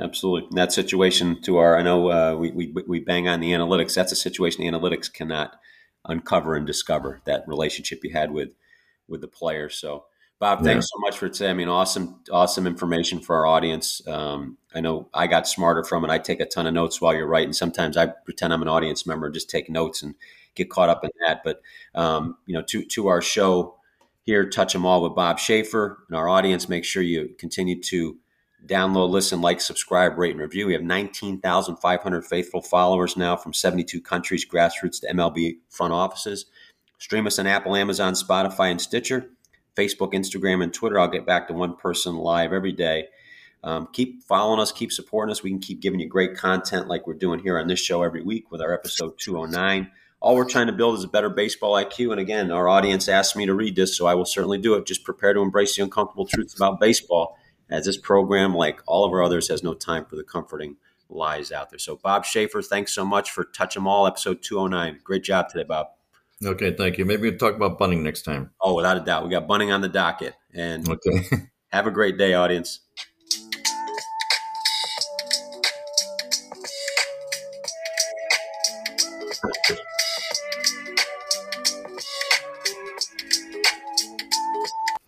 [0.01, 0.49] Absolutely.
[0.51, 3.95] In that situation, to our, I know uh, we, we, we bang on the analytics.
[3.95, 5.61] That's a situation the analytics cannot
[6.07, 8.51] uncover and discover that relationship you had with
[9.09, 9.69] with the player.
[9.69, 10.07] So,
[10.39, 10.97] Bob, thanks yeah.
[10.97, 11.51] so much for today.
[11.51, 14.07] I mean, awesome, awesome information for our audience.
[14.09, 16.11] Um, I know I got smarter from it.
[16.11, 17.53] I take a ton of notes while you're writing.
[17.53, 20.15] Sometimes I pretend I'm an audience member just take notes and
[20.55, 21.43] get caught up in that.
[21.45, 21.63] But
[21.95, 23.77] um, you know, to to our show
[24.25, 26.69] here, touch them all with Bob Schaefer and our audience.
[26.69, 28.17] Make sure you continue to
[28.67, 30.67] download, listen, like, subscribe, rate, and review.
[30.67, 36.47] We have 19,500 faithful followers now from 72 countries, grassroots to MLB front offices.
[36.99, 39.31] Stream us on Apple, Amazon, Spotify, and Stitcher,
[39.77, 40.99] Facebook, Instagram, and Twitter.
[40.99, 43.09] I'll get back to one person live every day.
[43.65, 45.43] Um, keep following us, keep supporting us.
[45.43, 48.23] We can keep giving you great content like we're doing here on this show every
[48.23, 49.91] week with our episode 209.
[50.21, 52.13] All we're trying to build is a better baseball IQ.
[52.13, 54.87] And again, our audience asked me to read this, so I will certainly do it.
[54.87, 57.37] Just prepare to embrace the uncomfortable truths about baseball
[57.73, 60.77] as this program, like all of our others, has no time for the comforting
[61.09, 61.79] lies out there.
[61.79, 65.01] So, Bob Schaefer, thanks so much for Touch 'em All, episode 209.
[65.03, 65.89] Great job today, Bob.
[66.45, 67.05] Okay, thank you.
[67.05, 68.51] Maybe we'll talk about bunting next time.
[68.61, 69.25] Oh, without a doubt.
[69.25, 70.35] We got bunting on the docket.
[70.53, 71.49] And okay.
[71.73, 72.81] have a great day, audience.